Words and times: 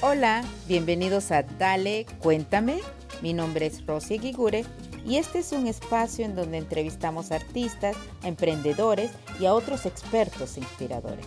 Hola, 0.00 0.42
bienvenidos 0.66 1.30
a 1.32 1.42
Dale, 1.42 2.06
cuéntame. 2.20 2.78
Mi 3.20 3.34
nombre 3.34 3.66
es 3.66 3.84
Rosy 3.84 4.18
Gigure 4.18 4.64
y 5.04 5.16
este 5.16 5.40
es 5.40 5.52
un 5.52 5.66
espacio 5.66 6.24
en 6.24 6.34
donde 6.34 6.58
entrevistamos 6.58 7.30
a 7.30 7.36
artistas, 7.36 7.96
emprendedores 8.22 9.10
y 9.38 9.46
a 9.46 9.54
otros 9.54 9.86
expertos 9.86 10.56
e 10.56 10.60
inspiradores. 10.60 11.26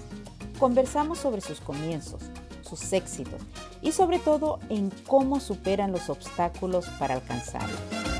Conversamos 0.59 1.19
sobre 1.19 1.41
sus 1.41 1.61
comienzos, 1.61 2.21
sus 2.67 2.91
éxitos 2.91 3.41
y 3.81 3.91
sobre 3.91 4.19
todo 4.19 4.59
en 4.69 4.89
cómo 5.07 5.39
superan 5.39 5.91
los 5.91 6.09
obstáculos 6.09 6.85
para 6.97 7.13
alcanzarlos. 7.13 8.10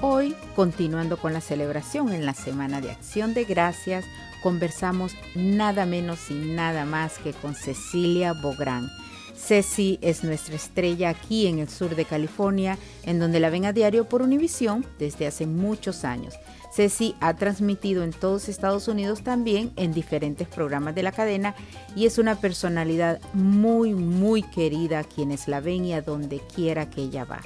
Hoy, 0.00 0.36
continuando 0.54 1.16
con 1.16 1.32
la 1.32 1.40
celebración 1.40 2.12
en 2.12 2.24
la 2.24 2.32
Semana 2.32 2.80
de 2.80 2.92
Acción 2.92 3.34
de 3.34 3.44
Gracias, 3.44 4.04
conversamos 4.44 5.16
nada 5.34 5.86
menos 5.86 6.30
y 6.30 6.34
nada 6.34 6.84
más 6.84 7.18
que 7.18 7.32
con 7.32 7.56
Cecilia 7.56 8.32
Bográn. 8.32 8.88
Ceci 9.34 9.98
es 10.00 10.22
nuestra 10.22 10.54
estrella 10.54 11.08
aquí 11.08 11.48
en 11.48 11.58
el 11.58 11.68
sur 11.68 11.96
de 11.96 12.04
California, 12.04 12.78
en 13.02 13.18
donde 13.18 13.40
la 13.40 13.50
ven 13.50 13.64
a 13.64 13.72
diario 13.72 14.08
por 14.08 14.22
Univisión 14.22 14.86
desde 15.00 15.26
hace 15.26 15.46
muchos 15.46 16.04
años. 16.04 16.34
Ceci 16.72 17.16
ha 17.18 17.34
transmitido 17.34 18.04
en 18.04 18.12
todos 18.12 18.48
Estados 18.48 18.86
Unidos 18.86 19.24
también 19.24 19.72
en 19.74 19.92
diferentes 19.92 20.46
programas 20.46 20.94
de 20.94 21.02
la 21.02 21.10
cadena 21.10 21.56
y 21.96 22.06
es 22.06 22.18
una 22.18 22.36
personalidad 22.36 23.20
muy, 23.32 23.94
muy 23.94 24.42
querida 24.42 25.00
a 25.00 25.04
quienes 25.04 25.48
la 25.48 25.58
ven 25.58 25.86
y 25.86 25.94
a 25.94 26.02
donde 26.02 26.40
quiera 26.54 26.88
que 26.88 27.02
ella 27.02 27.24
va. 27.24 27.40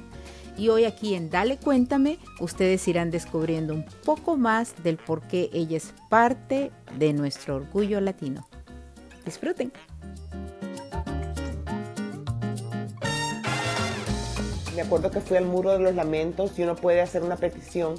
Y 0.57 0.69
hoy 0.69 0.85
aquí 0.85 1.15
en 1.15 1.31
Dale 1.31 1.57
Cuéntame, 1.57 2.19
ustedes 2.41 2.87
irán 2.87 3.11
descubriendo 3.11 3.73
un 3.73 3.85
poco 4.05 4.37
más 4.37 4.75
del 4.83 4.99
por 4.99 5.23
qué 5.23 5.49
ella 5.53 5.79
es 5.79 5.95
parte 6.11 6.71
de 6.99 7.13
nuestro 7.15 7.57
orgullo 7.57 8.01
latino. 8.01 8.47
Disfruten. 9.25 9.73
Me 14.77 14.83
acuerdo 14.83 15.11
que 15.11 15.21
fui 15.21 15.37
al 15.37 15.47
Muro 15.47 15.71
de 15.73 15.79
los 15.79 15.95
Lamentos 15.95 16.59
y 16.59 16.63
uno 16.63 16.77
puede 16.77 17.01
hacer 17.01 17.23
una 17.23 17.37
petición. 17.37 17.95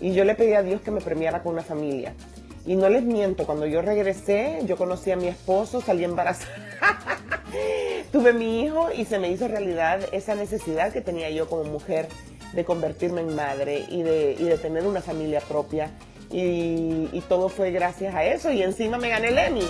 Y 0.00 0.12
yo 0.12 0.24
le 0.24 0.34
pedí 0.34 0.52
a 0.52 0.62
Dios 0.62 0.80
que 0.82 0.90
me 0.90 1.00
premiara 1.00 1.42
con 1.42 1.54
una 1.54 1.62
familia. 1.62 2.14
Y 2.66 2.76
no 2.76 2.88
les 2.88 3.04
miento, 3.04 3.46
cuando 3.46 3.66
yo 3.66 3.80
regresé, 3.80 4.60
yo 4.66 4.76
conocí 4.76 5.10
a 5.10 5.16
mi 5.16 5.28
esposo, 5.28 5.80
salí 5.80 6.04
embarazada. 6.04 7.15
Tuve 8.16 8.32
mi 8.32 8.62
hijo 8.62 8.88
y 8.96 9.04
se 9.04 9.18
me 9.18 9.30
hizo 9.30 9.46
realidad 9.46 10.00
esa 10.10 10.34
necesidad 10.34 10.90
que 10.90 11.02
tenía 11.02 11.28
yo 11.28 11.50
como 11.50 11.64
mujer 11.64 12.08
de 12.54 12.64
convertirme 12.64 13.20
en 13.20 13.36
madre 13.36 13.84
y 13.90 14.02
de, 14.02 14.58
tener 14.62 14.86
una 14.86 15.02
familia 15.02 15.42
propia. 15.42 15.90
Y, 16.30 17.10
y, 17.12 17.22
todo 17.28 17.50
fue 17.50 17.72
gracias 17.72 18.14
a 18.14 18.24
eso 18.24 18.50
y 18.50 18.62
encima 18.62 18.96
me 18.96 19.10
gané 19.10 19.28
el 19.28 19.36
Emmy. 19.36 19.68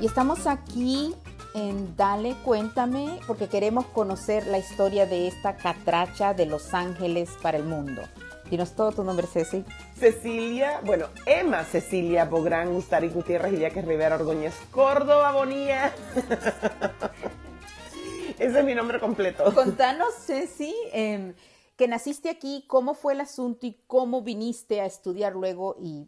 Y 0.00 0.06
estamos 0.06 0.46
aquí 0.46 1.14
en 1.54 1.94
Dale, 1.94 2.34
cuéntame, 2.42 3.20
porque 3.26 3.48
queremos 3.48 3.84
conocer 3.88 4.46
la 4.46 4.56
historia 4.56 5.04
de 5.04 5.28
esta 5.28 5.56
catracha 5.56 6.32
de 6.32 6.46
Los 6.46 6.72
Ángeles 6.72 7.28
para 7.42 7.58
el 7.58 7.64
mundo. 7.64 8.00
Dinos 8.50 8.76
todo 8.76 8.92
tu 8.92 9.02
nombre, 9.02 9.26
Ceci. 9.26 9.64
Cecilia, 9.98 10.80
bueno, 10.84 11.08
Emma 11.26 11.64
Cecilia 11.64 12.26
Bográn, 12.26 12.72
Gustari 12.72 13.08
Gutiérrez 13.08 13.54
y 13.54 13.58
Yaque 13.58 13.82
Rivera 13.82 14.16
Ordóñez, 14.16 14.54
Córdoba 14.70 15.32
Bonía. 15.32 15.92
Ese 18.38 18.58
es 18.58 18.64
mi 18.64 18.74
nombre 18.74 19.00
completo. 19.00 19.52
Contanos, 19.52 20.14
Ceci, 20.26 20.74
em, 20.92 21.34
que 21.76 21.88
naciste 21.88 22.30
aquí, 22.30 22.64
cómo 22.68 22.94
fue 22.94 23.14
el 23.14 23.20
asunto 23.20 23.66
y 23.66 23.82
cómo 23.86 24.22
viniste 24.22 24.80
a 24.80 24.86
estudiar 24.86 25.32
luego 25.32 25.76
y 25.80 26.06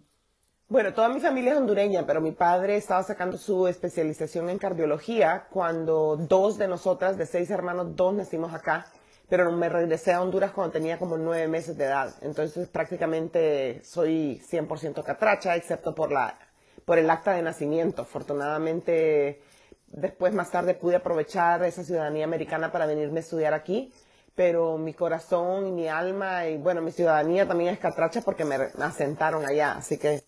bueno, 0.71 0.93
toda 0.93 1.09
mi 1.09 1.19
familia 1.19 1.53
es 1.53 1.59
hondureña, 1.59 2.05
pero 2.05 2.21
mi 2.21 2.33
padre 2.33 2.77
estaba 2.77 3.03
sacando 3.03 3.39
su 3.39 3.67
especialización 3.69 4.51
en 4.51 4.59
cardiología 4.59 5.47
cuando 5.51 6.19
dos 6.19 6.59
de 6.59 6.69
nosotras, 6.69 7.17
de 7.17 7.25
seis 7.25 7.49
hermanos, 7.49 7.97
dos 7.97 8.13
nacimos 8.13 8.53
acá, 8.53 8.87
pero 9.29 9.51
me 9.53 9.69
regresé 9.69 10.13
a 10.13 10.23
Honduras 10.23 10.53
cuando 10.53 10.73
tenía 10.73 10.99
como 10.99 11.17
nueve 11.17 11.49
meses 11.49 11.77
de 11.77 11.85
edad. 11.85 12.15
Entonces 12.23 12.69
prácticamente 12.69 13.83
soy 13.85 14.41
100% 14.51 15.03
catracha, 15.05 15.57
excepto 15.57 15.95
por, 15.95 16.11
la, 16.13 16.39
por 16.85 16.99
el 16.99 17.11
acta 17.11 17.33
de 17.33 17.43
nacimiento. 17.43 18.03
Afortunadamente, 18.03 19.43
después 19.89 20.33
más 20.33 20.51
tarde 20.51 20.75
pude 20.75 20.97
aprovechar 20.97 21.63
esa 21.65 21.85
ciudadanía 21.85 22.25
americana 22.25 22.73
para 22.73 22.87
venirme 22.87 23.19
a 23.19 23.23
estudiar 23.23 23.55
aquí 23.55 23.93
pero 24.35 24.79
mi 24.79 24.95
corazón 24.95 25.67
y 25.67 25.73
mi 25.73 25.89
alma 25.89 26.47
y 26.47 26.59
bueno, 26.59 26.81
mi 26.81 26.93
ciudadanía 26.93 27.49
también 27.49 27.75
es 27.75 27.81
catracha 27.81 28.21
porque 28.21 28.45
me 28.45 28.55
asentaron 28.55 29.45
allá, 29.45 29.73
así 29.73 29.99
que 29.99 30.23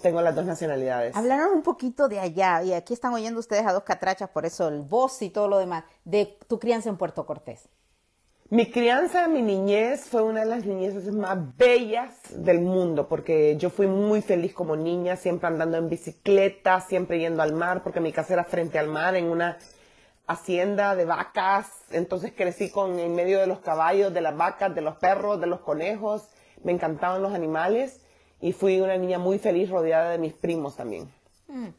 tengo 0.00 0.22
las 0.22 0.34
dos 0.34 0.46
nacionalidades. 0.46 1.14
Hablaron 1.14 1.52
un 1.52 1.62
poquito 1.62 2.08
de 2.08 2.20
allá, 2.20 2.62
y 2.62 2.72
aquí 2.72 2.94
están 2.94 3.12
oyendo 3.12 3.40
ustedes 3.40 3.66
a 3.66 3.74
dos 3.74 3.82
catrachas, 3.82 4.30
por 4.30 4.46
eso 4.46 4.68
el 4.68 4.80
voz 4.80 5.20
y 5.20 5.28
todo 5.28 5.48
lo 5.48 5.58
demás, 5.58 5.84
de 6.04 6.38
tu 6.48 6.58
crianza 6.58 6.88
en 6.88 6.96
Puerto 6.96 7.26
Cortés. 7.26 7.68
Mi 8.54 8.70
crianza, 8.70 9.26
mi 9.26 9.42
niñez 9.42 10.08
fue 10.08 10.22
una 10.22 10.44
de 10.44 10.46
las 10.46 10.64
niñezes 10.64 11.12
más 11.12 11.56
bellas 11.56 12.14
del 12.30 12.60
mundo, 12.60 13.08
porque 13.08 13.56
yo 13.56 13.68
fui 13.68 13.88
muy 13.88 14.22
feliz 14.22 14.54
como 14.54 14.76
niña, 14.76 15.16
siempre 15.16 15.48
andando 15.48 15.76
en 15.76 15.88
bicicleta, 15.88 16.80
siempre 16.80 17.18
yendo 17.18 17.42
al 17.42 17.52
mar, 17.52 17.82
porque 17.82 17.98
mi 17.98 18.12
casa 18.12 18.34
era 18.34 18.44
frente 18.44 18.78
al 18.78 18.86
mar, 18.86 19.16
en 19.16 19.24
una 19.24 19.58
hacienda 20.28 20.94
de 20.94 21.04
vacas, 21.04 21.66
entonces 21.90 22.32
crecí 22.32 22.70
con 22.70 22.96
en 23.00 23.16
medio 23.16 23.40
de 23.40 23.48
los 23.48 23.58
caballos, 23.58 24.14
de 24.14 24.20
las 24.20 24.36
vacas, 24.36 24.72
de 24.72 24.82
los 24.82 24.98
perros, 24.98 25.40
de 25.40 25.48
los 25.48 25.58
conejos, 25.58 26.28
me 26.62 26.70
encantaban 26.70 27.22
los 27.22 27.34
animales 27.34 28.02
y 28.40 28.52
fui 28.52 28.80
una 28.80 28.96
niña 28.96 29.18
muy 29.18 29.40
feliz 29.40 29.68
rodeada 29.68 30.10
de 30.10 30.18
mis 30.18 30.32
primos 30.32 30.76
también. 30.76 31.10
Mm. 31.48 31.70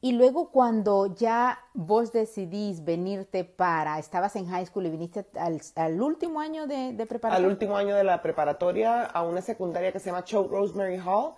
Y 0.00 0.12
luego 0.12 0.50
cuando 0.50 1.12
ya 1.14 1.58
vos 1.74 2.12
decidís 2.12 2.84
venirte 2.84 3.42
para, 3.42 3.98
estabas 3.98 4.36
en 4.36 4.46
high 4.46 4.64
school 4.64 4.86
y 4.86 4.90
viniste 4.90 5.26
al, 5.34 6.00
último 6.00 6.40
año 6.40 6.68
de, 6.68 6.94
preparatoria. 7.08 7.36
Al 7.36 7.46
último 7.46 7.76
año 7.76 7.96
de 7.96 8.04
la 8.04 8.22
preparatoria 8.22 9.04
a 9.04 9.22
una 9.22 9.42
secundaria 9.42 9.90
que 9.90 9.98
se 9.98 10.06
llama 10.06 10.22
Choate 10.24 10.50
Rosemary 10.50 10.98
Hall, 11.04 11.32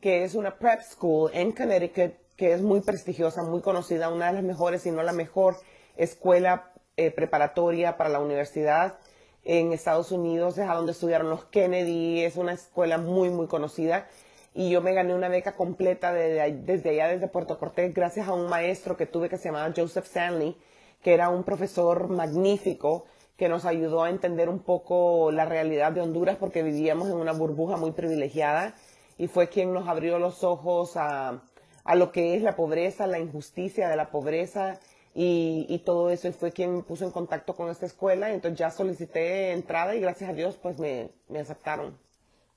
que 0.00 0.24
es 0.24 0.34
una 0.34 0.58
prep 0.58 0.82
school 0.82 1.30
en 1.32 1.52
Connecticut 1.52 2.12
que 2.36 2.52
es 2.52 2.60
muy 2.60 2.80
prestigiosa, 2.80 3.42
muy 3.44 3.60
conocida, 3.60 4.10
una 4.10 4.26
de 4.26 4.32
las 4.34 4.42
mejores, 4.42 4.82
si 4.82 4.90
no 4.90 5.02
la 5.02 5.12
mejor 5.12 5.56
escuela 5.96 6.72
eh, 6.96 7.10
preparatoria 7.10 7.96
para 7.96 8.10
la 8.10 8.18
universidad 8.18 8.98
en 9.44 9.72
Estados 9.72 10.12
Unidos, 10.12 10.58
es 10.58 10.68
a 10.68 10.74
donde 10.74 10.92
estudiaron 10.92 11.30
los 11.30 11.44
Kennedy, 11.44 12.24
es 12.24 12.36
una 12.36 12.52
escuela 12.52 12.98
muy, 12.98 13.30
muy 13.30 13.46
conocida 13.46 14.06
y 14.54 14.70
yo 14.70 14.82
me 14.82 14.92
gané 14.92 15.14
una 15.14 15.28
beca 15.28 15.52
completa 15.52 16.12
desde 16.12 16.90
allá, 16.90 17.08
desde 17.08 17.28
Puerto 17.28 17.58
Cortés, 17.58 17.94
gracias 17.94 18.28
a 18.28 18.34
un 18.34 18.48
maestro 18.48 18.96
que 18.96 19.06
tuve 19.06 19.28
que 19.28 19.38
se 19.38 19.48
llamaba 19.48 19.72
Joseph 19.74 20.04
Stanley, 20.06 20.56
que 21.02 21.14
era 21.14 21.30
un 21.30 21.42
profesor 21.42 22.08
magnífico 22.08 23.06
que 23.36 23.48
nos 23.48 23.64
ayudó 23.64 24.02
a 24.02 24.10
entender 24.10 24.48
un 24.48 24.60
poco 24.60 25.32
la 25.32 25.46
realidad 25.46 25.92
de 25.92 26.02
Honduras 26.02 26.36
porque 26.36 26.62
vivíamos 26.62 27.08
en 27.08 27.16
una 27.16 27.32
burbuja 27.32 27.76
muy 27.76 27.92
privilegiada 27.92 28.74
y 29.16 29.26
fue 29.26 29.48
quien 29.48 29.72
nos 29.72 29.88
abrió 29.88 30.18
los 30.18 30.44
ojos 30.44 30.96
a, 30.96 31.42
a 31.84 31.94
lo 31.94 32.12
que 32.12 32.36
es 32.36 32.42
la 32.42 32.54
pobreza, 32.54 33.06
la 33.06 33.18
injusticia 33.18 33.88
de 33.88 33.96
la 33.96 34.10
pobreza 34.10 34.78
y, 35.14 35.66
y, 35.68 35.78
todo 35.80 36.10
eso. 36.10 36.28
Y 36.28 36.32
fue 36.32 36.52
quien 36.52 36.76
me 36.76 36.82
puso 36.82 37.04
en 37.04 37.10
contacto 37.10 37.54
con 37.54 37.70
esta 37.70 37.86
escuela. 37.86 38.30
Entonces 38.30 38.58
ya 38.58 38.70
solicité 38.70 39.52
entrada 39.52 39.94
y 39.94 40.00
gracias 40.00 40.30
a 40.30 40.34
Dios 40.34 40.56
pues 40.56 40.78
me, 40.78 41.10
me 41.28 41.40
aceptaron 41.40 41.96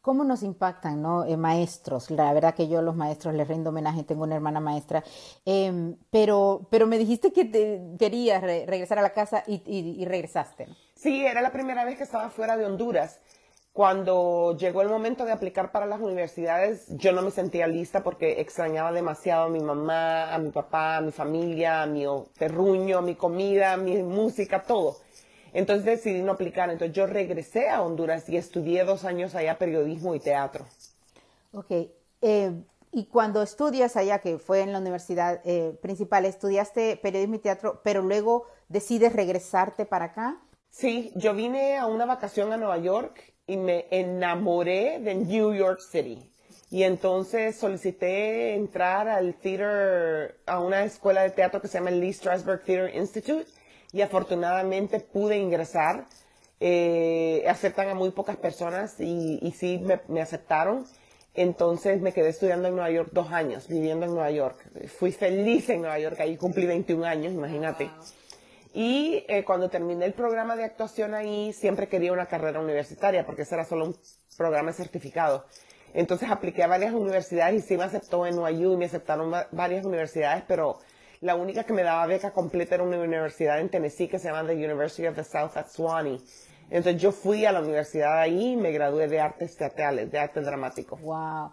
cómo 0.05 0.23
nos 0.23 0.43
impactan, 0.43 1.01
¿no? 1.01 1.25
Eh, 1.25 1.35
maestros. 1.35 2.11
La 2.11 2.31
verdad 2.31 2.53
que 2.53 2.67
yo 2.67 2.77
a 2.77 2.81
los 2.83 2.95
maestros 2.95 3.33
les 3.33 3.47
rindo 3.47 3.71
homenaje, 3.71 4.03
tengo 4.03 4.21
una 4.21 4.35
hermana 4.35 4.59
maestra. 4.59 5.03
Em, 5.45 5.97
pero, 6.11 6.67
pero 6.69 6.85
me 6.85 6.99
dijiste 6.99 7.33
que 7.33 7.43
te 7.43 7.81
querías 7.97 8.39
regresar 8.43 8.99
a 8.99 9.01
la 9.01 9.13
casa 9.13 9.43
y, 9.47 10.05
regresaste, 10.05 10.67
¿no? 10.67 10.75
Sí, 10.93 11.25
era 11.25 11.41
la 11.41 11.51
primera 11.51 11.83
vez 11.85 11.97
que 11.97 12.03
estaba 12.03 12.29
fuera 12.29 12.55
de 12.55 12.67
Honduras. 12.67 13.19
Cuando 13.73 14.55
llegó 14.59 14.83
el 14.83 14.89
momento 14.89 15.25
de 15.25 15.31
aplicar 15.31 15.71
para 15.71 15.87
las 15.87 15.99
universidades, 15.99 16.85
yo 16.89 17.11
no 17.11 17.23
me 17.23 17.31
sentía 17.31 17.65
lista 17.65 18.03
porque 18.03 18.39
extrañaba 18.39 18.91
demasiado 18.91 19.45
a 19.45 19.49
mi 19.49 19.59
mamá, 19.59 20.31
a 20.31 20.37
mi 20.37 20.51
papá, 20.51 20.97
a 20.97 21.01
mi 21.01 21.11
familia, 21.11 21.81
a 21.81 21.87
mi 21.87 22.05
terruño, 22.37 22.99
a 22.99 23.01
mi 23.01 23.15
comida, 23.15 23.73
a 23.73 23.77
mi 23.77 24.03
música, 24.03 24.61
todo. 24.61 24.97
Entonces 25.55 25.85
decidí 25.85 26.21
no 26.21 26.33
aplicar. 26.33 26.69
Entonces 26.69 26.93
yo 26.95 27.07
regresé 27.07 27.69
a 27.69 27.81
Honduras 27.81 28.27
y 28.27 28.35
estudié 28.35 28.83
dos 28.83 29.05
años 29.05 29.35
allá 29.35 29.57
periodismo 29.57 30.13
y 30.13 30.19
teatro. 30.19 30.65
Ok. 31.53 31.71
Eh, 32.21 32.51
y 32.91 33.05
cuando 33.05 33.41
estudias 33.41 33.95
allá, 33.95 34.19
que 34.19 34.37
fue 34.37 34.61
en 34.61 34.73
la 34.73 34.79
universidad 34.79 35.41
eh, 35.45 35.77
principal, 35.81 36.25
estudiaste 36.25 36.97
periodismo 36.97 37.35
y 37.35 37.39
teatro, 37.39 37.79
pero 37.83 38.01
luego 38.01 38.47
decides 38.67 39.13
regresarte 39.13 39.85
para 39.85 40.05
acá. 40.05 40.41
Sí, 40.69 41.13
yo 41.15 41.33
vine 41.33 41.77
a 41.77 41.87
una 41.87 42.05
vacación 42.05 42.51
a 42.51 42.57
Nueva 42.57 42.77
York 42.77 43.33
y 43.47 43.55
me 43.55 43.87
enamoré 43.91 44.99
de 44.99 45.15
New 45.15 45.53
York 45.53 45.79
City. 45.79 46.29
Y 46.69 46.83
entonces 46.83 47.55
solicité 47.55 48.55
entrar 48.55 49.07
al 49.07 49.35
theater, 49.35 50.37
a 50.45 50.59
una 50.59 50.83
escuela 50.83 51.21
de 51.21 51.29
teatro 51.29 51.61
que 51.61 51.69
se 51.69 51.77
llama 51.77 51.91
Lee 51.91 52.11
Strasberg 52.11 52.63
Theater 52.65 52.93
Institute 52.93 53.45
y 53.95 54.01
afortunadamente 54.01 54.99
pude 54.99 55.37
ingresar. 55.37 56.05
Eh, 56.59 57.45
aceptan 57.47 57.87
a 57.87 57.93
muy 57.95 58.11
pocas 58.11 58.35
personas 58.35 58.99
y, 58.99 59.39
y 59.41 59.51
sí 59.51 59.79
me, 59.81 60.01
me, 60.09 60.21
aceptaron. 60.21 60.85
Entonces 61.33 62.01
me 62.01 62.11
quedé 62.11 62.29
estudiando 62.29 62.67
en 62.67 62.75
Nueva 62.75 62.91
York 62.91 63.11
dos 63.13 63.31
años, 63.31 63.69
viviendo 63.69 64.05
en 64.05 64.11
Nueva 64.11 64.31
York. 64.31 64.57
Fui 64.99 65.13
feliz 65.13 65.69
en 65.69 65.79
Nueva 65.81 65.97
York, 65.97 66.19
ahí 66.19 66.35
cumplí 66.35 66.65
21 66.65 67.05
años, 67.05 67.33
imagínate. 67.33 67.89
Y 68.73 69.23
eh, 69.29 69.45
cuando 69.45 69.69
terminé 69.69 70.03
el 70.03 70.13
programa 70.13 70.57
de 70.57 70.65
actuación 70.65 71.13
ahí, 71.13 71.53
siempre 71.53 71.87
quería 71.87 72.11
una 72.11 72.25
carrera 72.25 72.59
universitaria, 72.59 73.25
porque 73.25 73.43
ese 73.43 73.55
era 73.55 73.63
solo 73.63 73.85
un 73.85 73.95
programa 74.35 74.73
certificado. 74.73 75.45
Entonces 75.93 76.29
apliqué 76.29 76.63
a 76.63 76.67
varias 76.67 76.93
universidades 76.93 77.63
y 77.63 77.65
sí 77.65 77.77
me 77.77 77.85
aceptó 77.85 78.25
en 78.25 78.35
NYU 78.35 78.73
y 78.73 78.77
me 78.77 78.85
aceptaron 78.85 79.33
varias 79.53 79.85
universidades, 79.85 80.43
pero 80.45 80.79
la 81.25 81.35
única 81.35 81.63
que 81.63 81.73
me 81.73 81.81
daba 81.81 82.05
beca 82.05 82.31
completa 82.31 82.75
era 82.75 82.83
una 82.83 82.99
universidad 82.99 83.59
en 83.59 83.69
Tennessee 83.69 84.07
que 84.07 84.19
se 84.19 84.27
llama 84.27 84.47
the 84.47 84.53
University 84.53 85.07
of 85.07 85.15
the 85.15 85.23
South 85.23 85.57
at 85.57 85.67
Swanee. 85.69 86.21
Entonces 86.69 87.01
yo 87.01 87.11
fui 87.11 87.45
a 87.45 87.51
la 87.51 87.61
universidad 87.61 88.19
ahí 88.19 88.51
y 88.51 88.55
me 88.55 88.71
gradué 88.71 89.07
de 89.07 89.19
artes 89.19 89.57
teatrales, 89.57 90.11
de 90.11 90.19
arte 90.19 90.41
dramático. 90.41 90.97
Wow. 90.97 91.49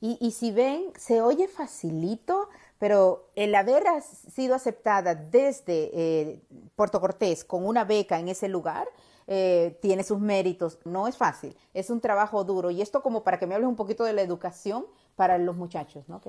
Y, 0.00 0.16
y 0.20 0.30
si 0.30 0.52
ven, 0.52 0.92
se 0.96 1.22
oye 1.22 1.48
facilito, 1.48 2.48
pero 2.78 3.30
el 3.34 3.52
haber 3.56 3.82
sido 4.02 4.54
aceptada 4.54 5.16
desde 5.16 5.90
eh, 5.92 6.40
Puerto 6.76 7.00
Cortés 7.00 7.44
con 7.44 7.66
una 7.66 7.84
beca 7.84 8.20
en 8.20 8.28
ese 8.28 8.48
lugar, 8.48 8.86
eh, 9.26 9.76
tiene 9.82 10.04
sus 10.04 10.20
méritos. 10.20 10.78
No 10.84 11.08
es 11.08 11.16
fácil, 11.16 11.56
es 11.74 11.90
un 11.90 12.00
trabajo 12.00 12.44
duro. 12.44 12.70
Y 12.70 12.80
esto 12.80 13.02
como 13.02 13.24
para 13.24 13.40
que 13.40 13.46
me 13.48 13.56
hables 13.56 13.68
un 13.68 13.76
poquito 13.76 14.04
de 14.04 14.12
la 14.12 14.22
educación 14.22 14.86
para 15.16 15.36
los 15.38 15.56
muchachos, 15.56 16.08
¿no? 16.08 16.20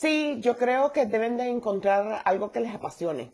Sí, 0.00 0.38
yo 0.40 0.56
creo 0.56 0.92
que 0.92 1.04
deben 1.04 1.36
de 1.36 1.50
encontrar 1.50 2.22
algo 2.24 2.52
que 2.52 2.60
les 2.60 2.74
apasione 2.74 3.32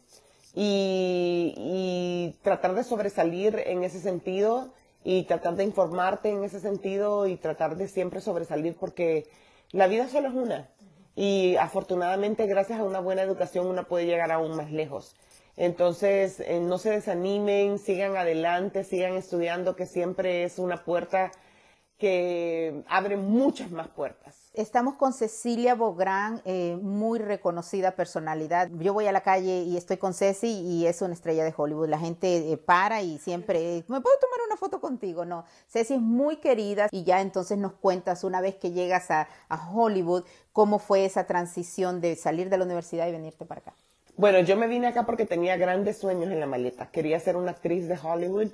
y, 0.53 2.35
tratar 2.43 2.75
de 2.75 2.83
sobresalir 2.83 3.63
en 3.67 3.85
ese 3.85 4.01
sentido 4.01 4.75
y 5.05 5.23
tratar 5.27 5.55
de 5.55 5.63
informarte 5.63 6.29
en 6.31 6.43
ese 6.43 6.59
sentido 6.59 7.29
y 7.29 7.37
tratar 7.37 7.77
de 7.77 7.87
siempre 7.87 8.21
sobresalir 8.21 8.75
porque 8.75 9.29
la 9.71 9.87
vida 9.87 10.09
solo 10.09 10.27
es 10.27 10.35
una 10.35 10.69
y 11.15 11.55
afortunadamente 11.55 12.49
gracias 12.49 12.81
a 12.81 12.85
una 12.85 12.99
buena 12.99 13.23
educación 13.23 13.69
uno 13.69 13.85
puede 13.85 14.07
llegar 14.07 14.33
aún 14.33 14.57
más 14.57 14.73
lejos. 14.73 15.15
Entonces, 15.57 16.41
eh, 16.41 16.59
no 16.59 16.79
se 16.79 16.91
desanimen, 16.91 17.79
sigan 17.79 18.17
adelante, 18.17 18.83
sigan 18.83 19.15
estudiando, 19.15 19.77
que 19.77 19.87
siempre 19.87 20.43
es 20.43 20.59
una 20.59 20.85
puerta 20.85 21.31
que 21.99 22.85
abre 22.89 23.17
muchas 23.17 23.71
más 23.71 23.89
puertas. 23.89 24.51
Estamos 24.53 24.95
con 24.95 25.13
Cecilia 25.13 25.75
Bográn, 25.75 26.41
eh, 26.45 26.79
muy 26.81 27.19
reconocida 27.19 27.91
personalidad. 27.91 28.71
Yo 28.79 28.95
voy 28.95 29.07
a 29.07 29.13
la 29.13 29.21
calle 29.21 29.63
y 29.63 29.77
estoy 29.77 29.99
con 29.99 30.15
Ceci 30.15 30.49
y 30.49 30.87
es 30.87 31.03
una 31.03 31.13
estrella 31.13 31.45
de 31.45 31.53
Hollywood. 31.55 31.89
La 31.89 31.99
gente 31.99 32.53
eh, 32.53 32.57
para 32.57 33.03
y 33.03 33.19
siempre, 33.19 33.85
¿me 33.89 34.01
puedo 34.01 34.17
tomar 34.19 34.41
una 34.47 34.57
foto 34.57 34.81
contigo? 34.81 35.25
No, 35.27 35.45
Ceci 35.69 35.95
es 35.95 36.01
muy 36.01 36.37
querida 36.37 36.89
y 36.91 37.05
ya 37.05 37.21
entonces 37.21 37.59
nos 37.59 37.73
cuentas 37.75 38.25
una 38.25 38.41
vez 38.41 38.57
que 38.57 38.73
llegas 38.73 39.11
a, 39.11 39.29
a 39.49 39.71
Hollywood, 39.71 40.25
cómo 40.53 40.79
fue 40.79 41.05
esa 41.05 41.27
transición 41.27 42.01
de 42.01 42.17
salir 42.17 42.49
de 42.49 42.59
la 42.59 42.65
universidad 42.65 43.07
y 43.09 43.13
venirte 43.13 43.45
para 43.45 43.61
acá. 43.61 43.75
Bueno, 44.17 44.41
yo 44.41 44.57
me 44.57 44.67
vine 44.67 44.87
acá 44.87 45.05
porque 45.05 45.27
tenía 45.27 45.59
grandes 45.59 45.99
sueños 45.99 46.31
en 46.31 46.41
la 46.41 46.47
maleta. 46.47 46.91
Quería 46.91 47.21
ser 47.21 47.37
una 47.37 47.51
actriz 47.51 47.87
de 47.87 47.99
Hollywood 48.03 48.49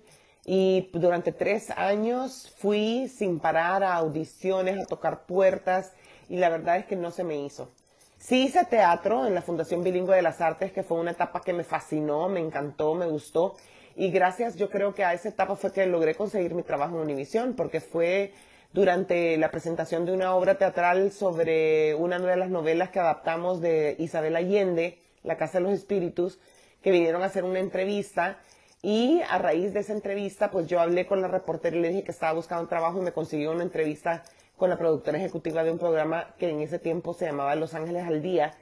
y 0.45 0.91
durante 0.93 1.33
tres 1.33 1.71
años 1.71 2.53
fui 2.59 3.09
sin 3.09 3.39
parar 3.39 3.85
a 3.85 3.95
audiciones, 3.95 4.81
a 4.81 4.87
tocar 4.87 5.25
puertas 5.25 5.93
y 6.29 6.37
la 6.37 6.49
verdad 6.49 6.79
es 6.79 6.87
que 6.87 6.97
no 6.97 7.11
se 7.11 7.25
me 7.25 7.37
hizo. 7.37 7.71
Sí 8.19 8.45
hice 8.45 8.65
teatro 8.65 9.27
en 9.27 9.35
la 9.35 9.43
Fundación 9.43 9.83
Bilingüe 9.83 10.15
de 10.15 10.23
las 10.23 10.41
Artes, 10.41 10.73
que 10.73 10.83
fue 10.83 10.99
una 10.99 11.11
etapa 11.11 11.43
que 11.43 11.53
me 11.53 11.65
fascinó, 11.65 12.29
me 12.29 12.41
encantó, 12.41 12.95
me 12.95 13.07
gustó. 13.07 13.57
Y 13.97 14.11
gracias, 14.11 14.57
yo 14.57 14.71
creo 14.71 14.95
que 14.95 15.05
a 15.05 15.13
esa 15.13 15.29
etapa 15.29 15.57
fue 15.57 15.73
que 15.73 15.85
logré 15.87 16.15
conseguir 16.15 16.55
mi 16.55 16.63
trabajo 16.63 16.95
en 16.97 17.03
Univisión, 17.03 17.55
porque 17.55 17.81
fue 17.81 18.33
durante 18.73 19.37
la 19.37 19.51
presentación 19.51 20.07
de 20.07 20.13
una 20.13 20.35
obra 20.35 20.57
teatral 20.57 21.11
sobre 21.13 21.95
una 21.95 22.19
de 22.19 22.37
las 22.37 22.49
novelas 22.49 22.91
que 22.91 23.01
adaptamos 23.01 23.61
de 23.61 23.97
Isabel 23.99 24.37
Allende, 24.37 24.99
La 25.25 25.37
Casa 25.37 25.59
de 25.59 25.65
los 25.65 25.73
Espíritus, 25.73 26.39
que 26.81 26.91
vinieron 26.91 27.23
a 27.23 27.27
hacer 27.27 27.45
una 27.45 27.59
entrevista 27.59 28.39
y 28.83 29.21
a 29.31 29.39
raíz 29.39 29.73
de 29.73 29.81
esa 29.81 29.93
entrevista, 29.93 30.51
pues 30.51 30.67
yo 30.67 30.81
hablé 30.81 31.07
con 31.07 31.23
la 31.23 31.29
reportera 31.29 31.77
y 31.77 31.81
le 31.81 31.89
dije 31.89 32.03
que 32.03 32.11
estaba 32.11 32.33
buscando 32.33 32.65
un 32.65 32.69
trabajo 32.69 32.99
y 32.99 33.03
me 33.03 33.13
consiguió 33.13 33.53
una 33.53 33.63
entrevista 33.63 34.25
con 34.57 34.71
la 34.71 34.77
productora 34.77 35.19
ejecutiva 35.19 35.63
de 35.63 35.71
un 35.71 35.79
programa 35.79 36.35
que 36.37 36.51
en 36.51 36.61
ese 36.61 36.81
tiempo 36.81 37.15
se 37.15 37.27
llamaba 37.27 37.55
Los 37.55 37.75
Ángeles 37.75 38.05
al 38.05 38.23
Día. 38.23 38.55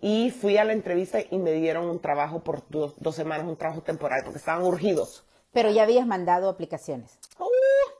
Y 0.00 0.30
fui 0.30 0.58
a 0.58 0.64
la 0.64 0.74
entrevista 0.74 1.18
y 1.28 1.38
me 1.38 1.52
dieron 1.52 1.86
un 1.86 1.98
trabajo 1.98 2.44
por 2.44 2.62
dos, 2.68 2.94
semanas, 3.14 3.46
un 3.48 3.56
trabajo 3.56 3.80
temporal, 3.80 4.20
porque 4.22 4.38
estaban 4.38 4.64
urgidos. 4.64 5.24
Pero 5.52 5.70
ya 5.70 5.84
habías 5.84 6.06
mandado 6.06 6.48
aplicaciones. 6.48 7.18
Uh, 7.38 7.44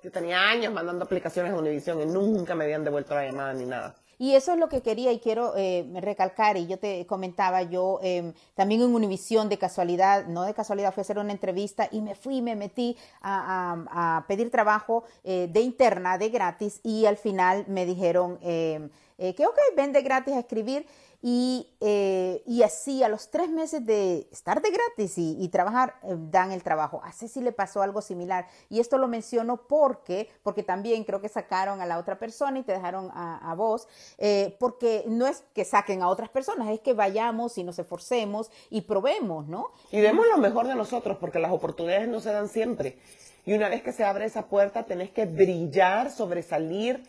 yo 0.02 0.12
tenía 0.12 0.48
años 0.48 0.72
mandando 0.72 1.04
aplicaciones 1.04 1.52
a 1.52 1.56
Univision 1.56 2.00
y 2.02 2.06
nunca 2.06 2.54
me 2.54 2.64
habían 2.64 2.84
devuelto 2.84 3.14
la 3.14 3.24
llamada 3.24 3.52
ni 3.54 3.64
nada. 3.64 3.96
Y 4.18 4.34
eso 4.34 4.52
es 4.52 4.58
lo 4.58 4.68
que 4.68 4.82
quería 4.82 5.12
y 5.12 5.18
quiero 5.18 5.56
eh, 5.56 5.86
recalcar, 6.00 6.56
y 6.56 6.66
yo 6.66 6.78
te 6.78 7.06
comentaba, 7.06 7.62
yo 7.62 7.98
em, 8.02 8.32
también 8.54 8.82
en 8.82 8.94
Univisión 8.94 9.48
de 9.48 9.58
casualidad, 9.58 10.26
no 10.26 10.42
de 10.42 10.54
casualidad, 10.54 10.92
fui 10.92 11.00
a 11.00 11.02
hacer 11.02 11.18
una 11.18 11.32
entrevista 11.32 11.88
y 11.90 12.00
me 12.00 12.14
fui, 12.14 12.42
me 12.42 12.56
metí 12.56 12.96
a, 13.22 14.24
pedir 14.28 14.50
trabajo 14.50 15.04
eh, 15.24 15.48
de 15.52 15.60
interna, 15.60 16.18
de 16.18 16.28
gratis, 16.28 16.80
y 16.82 17.06
al 17.06 17.16
final 17.16 17.64
me 17.68 17.86
dijeron 17.86 18.38
em, 18.42 18.90
eh, 19.18 19.34
que 19.34 19.46
ok, 19.46 19.58
vende 19.76 20.02
gratis 20.02 20.34
a 20.34 20.40
escribir 20.40 20.86
y, 21.26 21.74
eh, 21.80 22.42
y, 22.44 22.62
así 22.64 23.02
a 23.02 23.08
los 23.08 23.30
tres 23.30 23.48
meses 23.48 23.86
de 23.86 24.28
estar 24.30 24.60
de 24.60 24.70
gratis 24.70 25.14
y, 25.16 25.48
trabajar, 25.48 25.94
eh, 26.02 26.16
dan 26.18 26.52
el 26.52 26.62
trabajo. 26.62 27.00
A 27.02 27.12
Ceci 27.12 27.40
le 27.40 27.50
pasó 27.50 27.80
algo 27.80 28.02
similar. 28.02 28.46
Y 28.68 28.78
esto 28.78 28.98
lo 28.98 29.08
menciono 29.08 29.56
porque, 29.66 30.28
porque 30.42 30.62
también 30.62 31.02
creo 31.02 31.22
que 31.22 31.30
sacaron 31.30 31.80
a 31.80 31.86
la 31.86 31.96
otra 31.96 32.18
persona 32.18 32.58
y 32.58 32.62
te 32.62 32.72
dejaron 32.72 33.10
a, 33.14 33.54
vos, 33.56 33.88
eh, 34.18 34.54
porque 34.60 35.04
no 35.06 35.26
es 35.26 35.42
que 35.54 35.64
saquen 35.64 36.02
a 36.02 36.10
otras 36.10 36.28
personas, 36.28 36.68
es 36.68 36.80
que 36.80 36.92
vayamos 36.92 37.56
y 37.56 37.64
nos 37.64 37.78
esforcemos 37.78 38.50
y 38.68 38.82
probemos, 38.82 39.48
¿no? 39.48 39.70
Y 39.92 40.00
demos 40.00 40.26
lo 40.26 40.36
mejor 40.36 40.66
de 40.66 40.74
nosotros, 40.74 41.16
porque 41.18 41.38
las 41.38 41.52
oportunidades 41.52 42.06
no 42.06 42.20
se 42.20 42.32
dan 42.32 42.50
siempre. 42.50 42.98
Y 43.46 43.54
una 43.54 43.70
vez 43.70 43.82
que 43.82 43.92
se 43.92 44.04
abre 44.04 44.26
esa 44.26 44.44
puerta, 44.44 44.82
tenés 44.82 45.08
que 45.08 45.24
brillar, 45.24 46.10
sobresalir 46.10 47.02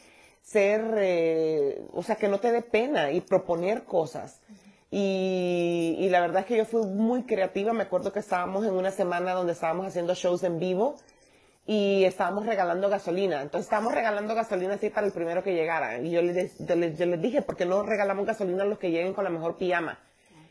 ser, 0.46 0.94
eh, 0.98 1.82
o 1.94 2.04
sea, 2.04 2.16
que 2.16 2.28
no 2.28 2.40
te 2.40 2.52
dé 2.52 2.62
pena 2.62 3.12
y 3.12 3.22
proponer 3.22 3.84
cosas. 3.84 4.42
Y, 4.92 5.96
y, 6.00 6.10
la 6.10 6.22
verdad 6.22 6.42
es 6.42 6.46
que 6.46 6.58
yo 6.58 6.66
fui 6.66 6.86
muy 6.86 7.24
creativa. 7.24 7.74
Me 7.74 7.84
acuerdo 7.84 8.14
que 8.14 8.20
estábamos 8.20 8.64
en 8.66 8.74
una 8.74 8.92
semana 8.92 9.34
donde 9.34 9.54
estábamos 9.54 9.88
haciendo 9.88 10.14
shows 10.14 10.44
en 10.44 10.60
vivo 10.60 10.96
y 11.66 12.04
estábamos 12.04 12.46
regalando 12.46 12.90
gasolina. 12.90 13.42
Entonces 13.42 13.66
estábamos 13.66 13.94
regalando 13.94 14.36
gasolina 14.36 14.76
así 14.76 14.92
para 14.92 15.08
el 15.08 15.14
primero 15.14 15.44
que 15.44 15.54
llegara. 15.54 16.00
Y 16.00 16.12
yo 16.12 16.22
les, 16.22 16.58
yo 16.60 16.76
les, 16.76 17.22
dije, 17.22 17.42
¿por 17.42 17.58
qué 17.58 17.66
no 17.66 17.82
regalamos 17.82 18.26
gasolina 18.26 18.64
a 18.64 18.68
los 18.68 18.78
que 18.78 18.92
lleguen 18.92 19.14
con 19.14 19.24
la 19.24 19.32
mejor 19.32 19.58
pijama? 19.58 20.00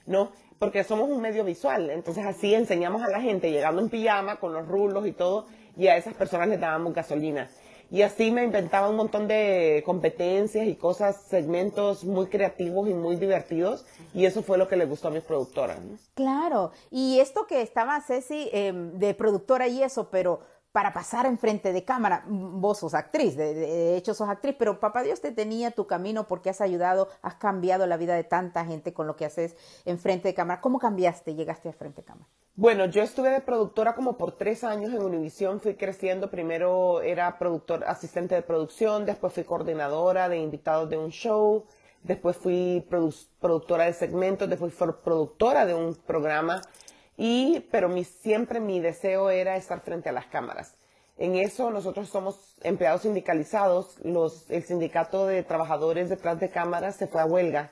¿No? 0.06 0.32
Porque 0.58 0.82
somos 0.82 1.08
un 1.08 1.20
medio 1.22 1.44
visual. 1.44 1.90
Entonces 1.90 2.26
así 2.26 2.52
enseñamos 2.52 3.02
a 3.02 3.08
la 3.08 3.20
gente 3.20 3.52
llegando 3.52 3.80
en 3.80 3.88
pijama 3.88 4.36
con 4.36 4.52
los 4.52 4.66
rulos 4.66 5.06
y 5.06 5.12
todo 5.12 5.46
y 5.76 5.86
a 5.86 5.96
esas 5.96 6.14
personas 6.14 6.48
les 6.48 6.60
dábamos 6.60 6.92
gasolina. 6.92 7.48
Y 7.94 8.02
así 8.02 8.32
me 8.32 8.42
inventaba 8.42 8.88
un 8.88 8.96
montón 8.96 9.28
de 9.28 9.84
competencias 9.86 10.66
y 10.66 10.74
cosas, 10.74 11.14
segmentos 11.28 12.02
muy 12.02 12.26
creativos 12.26 12.88
y 12.88 12.92
muy 12.92 13.14
divertidos. 13.14 13.86
Y 14.12 14.24
eso 14.24 14.42
fue 14.42 14.58
lo 14.58 14.66
que 14.66 14.74
le 14.74 14.84
gustó 14.84 15.06
a 15.06 15.10
mis 15.12 15.22
productoras. 15.22 15.78
Claro. 16.14 16.72
Y 16.90 17.20
esto 17.20 17.46
que 17.46 17.62
estaba 17.62 18.00
Ceci 18.00 18.50
em, 18.52 18.98
de 18.98 19.14
productora 19.14 19.68
y 19.68 19.84
eso, 19.84 20.08
pero 20.10 20.40
para 20.74 20.92
pasar 20.92 21.24
enfrente 21.26 21.72
de 21.72 21.84
cámara. 21.84 22.24
Vos 22.26 22.78
sos 22.78 22.94
actriz, 22.94 23.36
de, 23.36 23.96
hecho 23.96 24.12
sos 24.12 24.28
actriz, 24.28 24.56
pero 24.58 24.80
papá 24.80 25.04
Dios 25.04 25.20
te 25.20 25.30
tenía 25.30 25.70
tu 25.70 25.86
camino 25.86 26.26
porque 26.26 26.50
has 26.50 26.60
ayudado, 26.60 27.08
has 27.22 27.36
cambiado 27.36 27.86
la 27.86 27.96
vida 27.96 28.16
de 28.16 28.24
tanta 28.24 28.64
gente 28.64 28.92
con 28.92 29.06
lo 29.06 29.14
que 29.14 29.24
haces 29.24 29.56
enfrente 29.84 30.26
de 30.26 30.34
cámara. 30.34 30.60
¿Cómo 30.60 30.80
cambiaste, 30.80 31.36
llegaste 31.36 31.68
a 31.68 31.72
frente 31.74 32.00
de 32.00 32.06
cámara? 32.06 32.26
Bueno, 32.56 32.86
yo 32.86 33.02
estuve 33.02 33.30
de 33.30 33.40
productora 33.40 33.94
como 33.94 34.18
por 34.18 34.32
tres 34.32 34.64
años 34.64 34.92
en 34.92 35.00
Univision, 35.00 35.60
fui 35.60 35.76
creciendo, 35.76 36.28
primero 36.28 37.02
era 37.02 37.38
productor, 37.38 37.84
asistente 37.84 38.34
de 38.34 38.42
producción, 38.42 39.06
después 39.06 39.32
fui 39.32 39.44
coordinadora 39.44 40.28
de 40.28 40.38
invitados 40.38 40.90
de 40.90 40.98
un 40.98 41.10
show, 41.10 41.66
después 42.02 42.36
fui 42.36 42.84
productora 43.38 43.84
de 43.84 43.92
segmentos, 43.92 44.50
después 44.50 44.74
fui 44.74 44.92
productora 45.04 45.66
de 45.66 45.74
un 45.74 45.94
programa 45.94 46.62
y, 47.16 47.60
pero 47.70 47.88
mi, 47.88 48.04
siempre 48.04 48.60
mi 48.60 48.80
deseo 48.80 49.30
era 49.30 49.56
estar 49.56 49.80
frente 49.80 50.08
a 50.08 50.12
las 50.12 50.26
cámaras. 50.26 50.74
En 51.16 51.36
eso 51.36 51.70
nosotros 51.70 52.08
somos 52.08 52.56
empleados 52.62 53.02
sindicalizados, 53.02 53.98
los, 54.02 54.50
el 54.50 54.64
sindicato 54.64 55.26
de 55.26 55.44
trabajadores 55.44 56.08
detrás 56.08 56.40
de 56.40 56.50
cámaras 56.50 56.96
se 56.96 57.06
fue 57.06 57.20
a 57.20 57.26
huelga. 57.26 57.70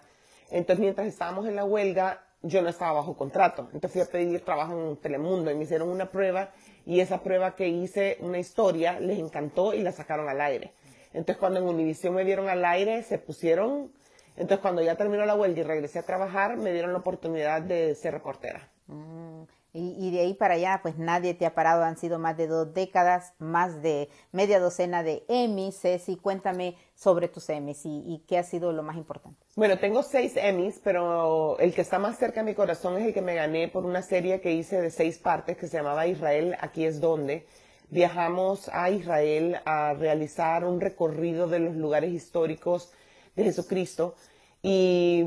Entonces 0.50 0.78
mientras 0.78 1.08
estábamos 1.08 1.46
en 1.46 1.56
la 1.56 1.64
huelga, 1.64 2.22
yo 2.42 2.62
no 2.62 2.68
estaba 2.68 2.92
bajo 2.92 3.16
contrato. 3.16 3.68
Entonces 3.72 3.92
fui 3.92 4.00
a 4.00 4.06
pedir 4.06 4.44
trabajo 4.44 4.72
en 4.72 4.96
Telemundo 4.96 5.50
y 5.50 5.54
me 5.56 5.64
hicieron 5.64 5.88
una 5.88 6.10
prueba 6.10 6.50
y 6.86 7.00
esa 7.00 7.22
prueba 7.22 7.56
que 7.56 7.68
hice, 7.68 8.18
una 8.20 8.38
historia, 8.38 9.00
les 9.00 9.18
encantó 9.18 9.74
y 9.74 9.82
la 9.82 9.92
sacaron 9.92 10.28
al 10.28 10.40
aire. 10.40 10.72
Entonces 11.12 11.36
cuando 11.36 11.60
en 11.60 11.66
Univision 11.66 12.14
me 12.14 12.24
dieron 12.24 12.48
al 12.48 12.64
aire, 12.64 13.02
se 13.02 13.18
pusieron, 13.18 13.92
entonces 14.36 14.60
cuando 14.60 14.82
ya 14.82 14.96
terminó 14.96 15.26
la 15.26 15.34
huelga 15.34 15.60
y 15.60 15.64
regresé 15.64 15.98
a 15.98 16.04
trabajar, 16.04 16.56
me 16.56 16.72
dieron 16.72 16.92
la 16.92 16.98
oportunidad 16.98 17.60
de 17.60 17.94
ser 17.96 18.14
reportera. 18.14 18.71
Mm. 18.92 19.44
Y, 19.74 20.10
de 20.10 20.20
ahí 20.20 20.34
para 20.34 20.54
allá, 20.54 20.80
pues 20.82 20.98
nadie 20.98 21.32
te 21.32 21.46
ha 21.46 21.54
parado. 21.54 21.82
Han 21.82 21.96
sido 21.96 22.18
más 22.18 22.36
de 22.36 22.46
dos 22.46 22.74
décadas, 22.74 23.32
más 23.38 23.80
de 23.80 24.10
media 24.30 24.60
docena 24.60 25.02
de 25.02 25.24
Emmys. 25.28 25.80
Ceci, 25.80 26.16
cuéntame 26.16 26.76
sobre 26.94 27.28
tus 27.28 27.48
Emmys 27.48 27.86
y, 27.86 28.04
y, 28.06 28.18
qué 28.28 28.36
ha 28.36 28.42
sido 28.42 28.70
lo 28.72 28.82
más 28.82 28.98
importante. 28.98 29.40
Bueno, 29.56 29.78
tengo 29.78 30.02
seis 30.02 30.34
Emmys, 30.36 30.78
pero 30.84 31.58
el 31.58 31.72
que 31.72 31.80
está 31.80 31.98
más 31.98 32.18
cerca 32.18 32.40
de 32.40 32.50
mi 32.50 32.54
corazón 32.54 32.98
es 32.98 33.06
el 33.06 33.14
que 33.14 33.22
me 33.22 33.34
gané 33.34 33.68
por 33.68 33.86
una 33.86 34.02
serie 34.02 34.42
que 34.42 34.52
hice 34.52 34.78
de 34.78 34.90
seis 34.90 35.16
partes 35.16 35.56
que 35.56 35.66
se 35.66 35.78
llamaba 35.78 36.06
Israel, 36.06 36.54
aquí 36.60 36.84
es 36.84 37.00
donde. 37.00 37.46
Viajamos 37.88 38.68
a 38.72 38.90
Israel 38.90 39.58
a 39.64 39.94
realizar 39.94 40.64
un 40.64 40.82
recorrido 40.82 41.48
de 41.48 41.60
los 41.60 41.76
lugares 41.76 42.12
históricos 42.12 42.92
de 43.36 43.44
Jesucristo 43.44 44.16
y 44.62 45.24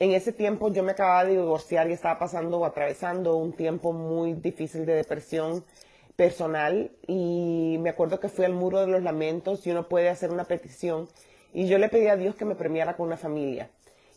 en 0.00 0.12
ese 0.12 0.32
tiempo 0.32 0.72
yo 0.72 0.82
me 0.82 0.92
acababa 0.92 1.26
de 1.26 1.32
divorciar 1.32 1.88
y 1.90 1.92
estaba 1.92 2.18
pasando 2.18 2.58
o 2.58 2.64
atravesando 2.64 3.36
un 3.36 3.52
tiempo 3.52 3.92
muy 3.92 4.32
difícil 4.32 4.86
de 4.86 4.94
depresión 4.94 5.62
personal 6.16 6.90
y 7.06 7.76
me 7.80 7.90
acuerdo 7.90 8.18
que 8.18 8.30
fui 8.30 8.46
al 8.46 8.54
muro 8.54 8.80
de 8.80 8.86
los 8.86 9.02
lamentos 9.02 9.66
y 9.66 9.70
uno 9.70 9.88
puede 9.88 10.08
hacer 10.08 10.30
una 10.30 10.44
petición 10.44 11.06
y 11.52 11.66
yo 11.66 11.76
le 11.76 11.90
pedí 11.90 12.06
a 12.06 12.16
Dios 12.16 12.34
que 12.34 12.46
me 12.46 12.54
premiara 12.54 12.96
con 12.96 13.08
una 13.08 13.18
familia. 13.18 13.68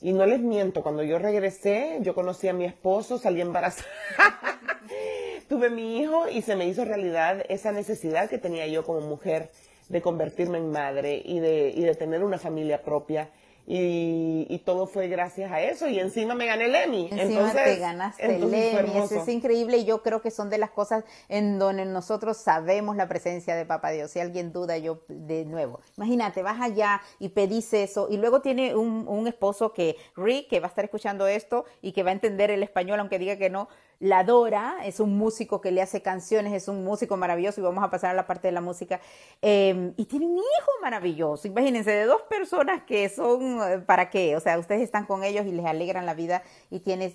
Y 0.01 0.13
no 0.13 0.25
les 0.25 0.39
miento, 0.39 0.83
cuando 0.83 1.03
yo 1.03 1.17
regresé, 1.19 1.97
yo 2.01 2.13
conocí 2.13 2.47
a 2.47 2.53
mi 2.53 2.65
esposo, 2.65 3.17
salí 3.17 3.41
embarazada, 3.41 3.87
tuve 5.49 5.69
mi 5.69 5.99
hijo 5.99 6.29
y 6.29 6.41
se 6.41 6.55
me 6.55 6.67
hizo 6.67 6.85
realidad 6.85 7.43
esa 7.49 7.73
necesidad 7.73 8.29
que 8.29 8.37
tenía 8.37 8.67
yo 8.67 8.85
como 8.85 9.01
mujer 9.01 9.49
de 9.89 10.01
convertirme 10.01 10.59
en 10.59 10.71
madre 10.71 11.21
y 11.23 11.39
de, 11.39 11.73
y 11.75 11.83
de 11.83 11.95
tener 11.95 12.23
una 12.23 12.37
familia 12.37 12.83
propia 12.83 13.29
y, 13.65 14.61
todo 14.65 14.87
fue 14.87 15.07
gracias 15.07 15.51
a 15.51 15.61
eso 15.61 15.87
y 15.87 15.99
encima 15.99 16.35
me 16.35 16.45
gané 16.45 16.65
el 16.65 16.75
Emmy. 16.75 17.09
Encima 17.11 17.23
entonces, 17.23 17.63
te 17.63 17.75
ganaste 17.77 18.35
el 18.35 18.53
Emmy, 18.53 18.97
eso 18.97 19.21
es 19.21 19.27
increíble 19.27 19.77
y 19.77 19.85
yo 19.85 20.01
creo 20.01 20.21
que 20.21 20.31
son 20.31 20.49
de 20.49 20.57
las 20.57 20.71
cosas 20.71 21.03
en 21.29 21.59
donde 21.59 21.85
nosotros 21.85 22.37
sabemos 22.37 22.95
la 22.95 23.07
presencia 23.07 23.55
de 23.55 23.65
Papá 23.65 23.91
Dios. 23.91 24.11
Si 24.11 24.19
alguien 24.19 24.51
duda, 24.51 24.77
yo 24.77 25.01
de 25.07 25.45
nuevo, 25.45 25.79
imagínate, 25.97 26.43
vas 26.43 26.61
allá 26.61 27.01
y 27.19 27.29
pedís 27.29 27.73
eso 27.73 28.07
y 28.09 28.17
luego 28.17 28.41
tiene 28.41 28.75
un, 28.75 29.05
un 29.07 29.27
esposo 29.27 29.73
que, 29.73 29.95
Rick, 30.15 30.49
que 30.49 30.59
va 30.59 30.67
a 30.67 30.69
estar 30.69 30.85
escuchando 30.85 31.27
esto 31.27 31.65
y 31.81 31.93
que 31.93 32.03
va 32.03 32.09
a 32.09 32.13
entender 32.13 32.51
el 32.51 32.63
español 32.63 32.99
aunque 32.99 33.19
diga 33.19 33.37
que 33.37 33.49
no, 33.49 33.69
la 34.03 34.19
adora, 34.19 34.79
es 34.83 34.99
un 34.99 35.17
músico 35.17 35.61
que 35.61 35.71
le 35.71 35.81
hace 35.81 36.01
canciones, 36.01 36.51
es 36.51 36.67
un 36.67 36.83
músico 36.83 37.15
maravilloso 37.15 37.61
y 37.61 37.63
vamos 37.63 37.85
a 37.85 37.89
pasar 37.89 38.09
a 38.09 38.13
la 38.13 38.27
parte 38.27 38.49
de 38.49 38.51
la 38.51 38.59
música. 38.59 38.99
Em, 39.41 39.93
y 39.95 40.03
tiene 40.05 40.25
un 40.25 40.39
hijo 40.39 40.71
maravilloso, 40.81 41.47
imagínense, 41.47 41.91
de 41.91 42.03
dos 42.03 42.21
personas 42.23 42.83
que 42.83 43.07
son, 43.07 43.61
eh, 43.61 43.79
¿para 43.79 44.09
qué? 44.09 44.35
O 44.35 44.41
sea, 44.41 44.59
ustedes 44.59 44.81
están 44.81 45.05
con 45.05 45.23
ellos 45.23 45.45
y 45.45 45.53
les 45.53 45.65
alegran 45.65 46.05
la 46.05 46.15
vida 46.15 46.43
y 46.69 46.81
tienes 46.81 47.13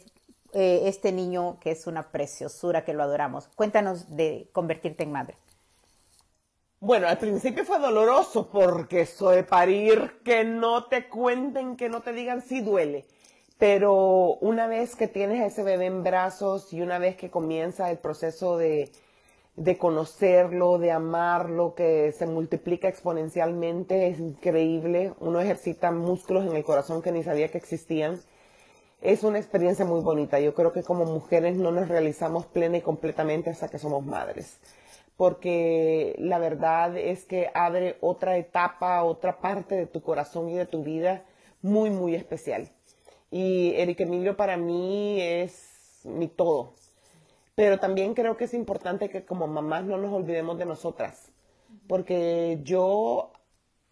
eh, 0.54 0.84
este 0.84 1.12
niño 1.12 1.58
que 1.60 1.72
es 1.72 1.86
una 1.86 2.10
preciosura, 2.10 2.86
que 2.86 2.94
lo 2.94 3.02
adoramos. 3.02 3.48
Cuéntanos 3.54 4.16
de 4.16 4.48
convertirte 4.52 5.02
en 5.02 5.12
madre. 5.12 5.36
Bueno, 6.80 7.06
al 7.06 7.18
principio 7.18 7.66
fue 7.66 7.80
doloroso 7.80 8.48
porque 8.48 9.02
eso 9.02 9.28
de 9.28 9.44
parir, 9.44 10.22
que 10.24 10.42
no 10.44 10.84
te 10.84 11.10
cuenten, 11.10 11.76
que 11.76 11.90
no 11.90 12.00
te 12.00 12.14
digan 12.14 12.40
si 12.40 12.62
duele 12.62 13.04
pero 13.58 14.36
una 14.40 14.68
vez 14.68 14.94
que 14.94 15.08
tienes 15.08 15.44
ese 15.44 15.64
bebé 15.64 15.86
en 15.86 16.04
brazos 16.04 16.72
y 16.72 16.80
una 16.80 16.98
vez 16.98 17.16
que 17.16 17.30
comienza 17.30 17.90
el 17.90 17.98
proceso 17.98 18.56
de, 18.56 18.90
conocerlo, 19.78 20.78
de 20.78 20.92
amarlo, 20.92 21.74
que 21.74 22.12
se 22.12 22.26
multiplica 22.26 22.88
exponencialmente, 22.88 24.06
es 24.08 24.20
increíble. 24.20 25.12
Uno 25.18 25.40
ejercita 25.40 25.90
músculos 25.90 26.46
en 26.46 26.54
el 26.54 26.62
corazón 26.64 27.02
que 27.02 27.10
ni 27.10 27.24
sabía 27.24 27.48
que 27.48 27.58
existían. 27.58 28.20
Es 29.02 29.24
una 29.24 29.38
experiencia 29.38 29.84
muy 29.84 30.02
bonita. 30.02 30.38
Yo 30.38 30.54
creo 30.54 30.72
que 30.72 30.84
como 30.84 31.04
mujeres 31.04 31.56
no 31.56 31.72
nos 31.72 31.88
realizamos 31.88 32.46
plena 32.46 32.78
y 32.78 32.82
completamente 32.82 33.50
hasta 33.50 33.68
que 33.68 33.78
somos 33.78 34.04
madres. 34.06 34.60
Porque 35.16 36.14
la 36.18 36.38
verdad 36.38 36.96
es 36.96 37.24
que 37.24 37.50
abre 37.54 37.96
otra 38.00 38.36
etapa, 38.36 39.02
otra 39.02 39.40
parte 39.40 39.74
de 39.74 39.86
tu 39.86 40.00
corazón 40.00 40.48
y 40.48 40.54
de 40.54 40.66
tu 40.66 40.84
vida 40.84 41.24
muy, 41.60 41.90
muy 41.90 42.14
especial. 42.14 42.70
Y 43.30 43.74
Eric 43.74 44.00
Emilio 44.00 44.36
para 44.36 44.56
mí 44.56 45.20
es 45.20 46.00
mi 46.04 46.28
todo. 46.28 46.74
Pero 47.54 47.78
también 47.78 48.14
creo 48.14 48.36
que 48.36 48.44
es 48.44 48.54
importante 48.54 49.10
que 49.10 49.24
como 49.24 49.46
mamás 49.46 49.84
no 49.84 49.98
nos 49.98 50.12
olvidemos 50.12 50.58
de 50.58 50.64
nosotras. 50.64 51.30
Porque 51.88 52.60
yo, 52.62 53.32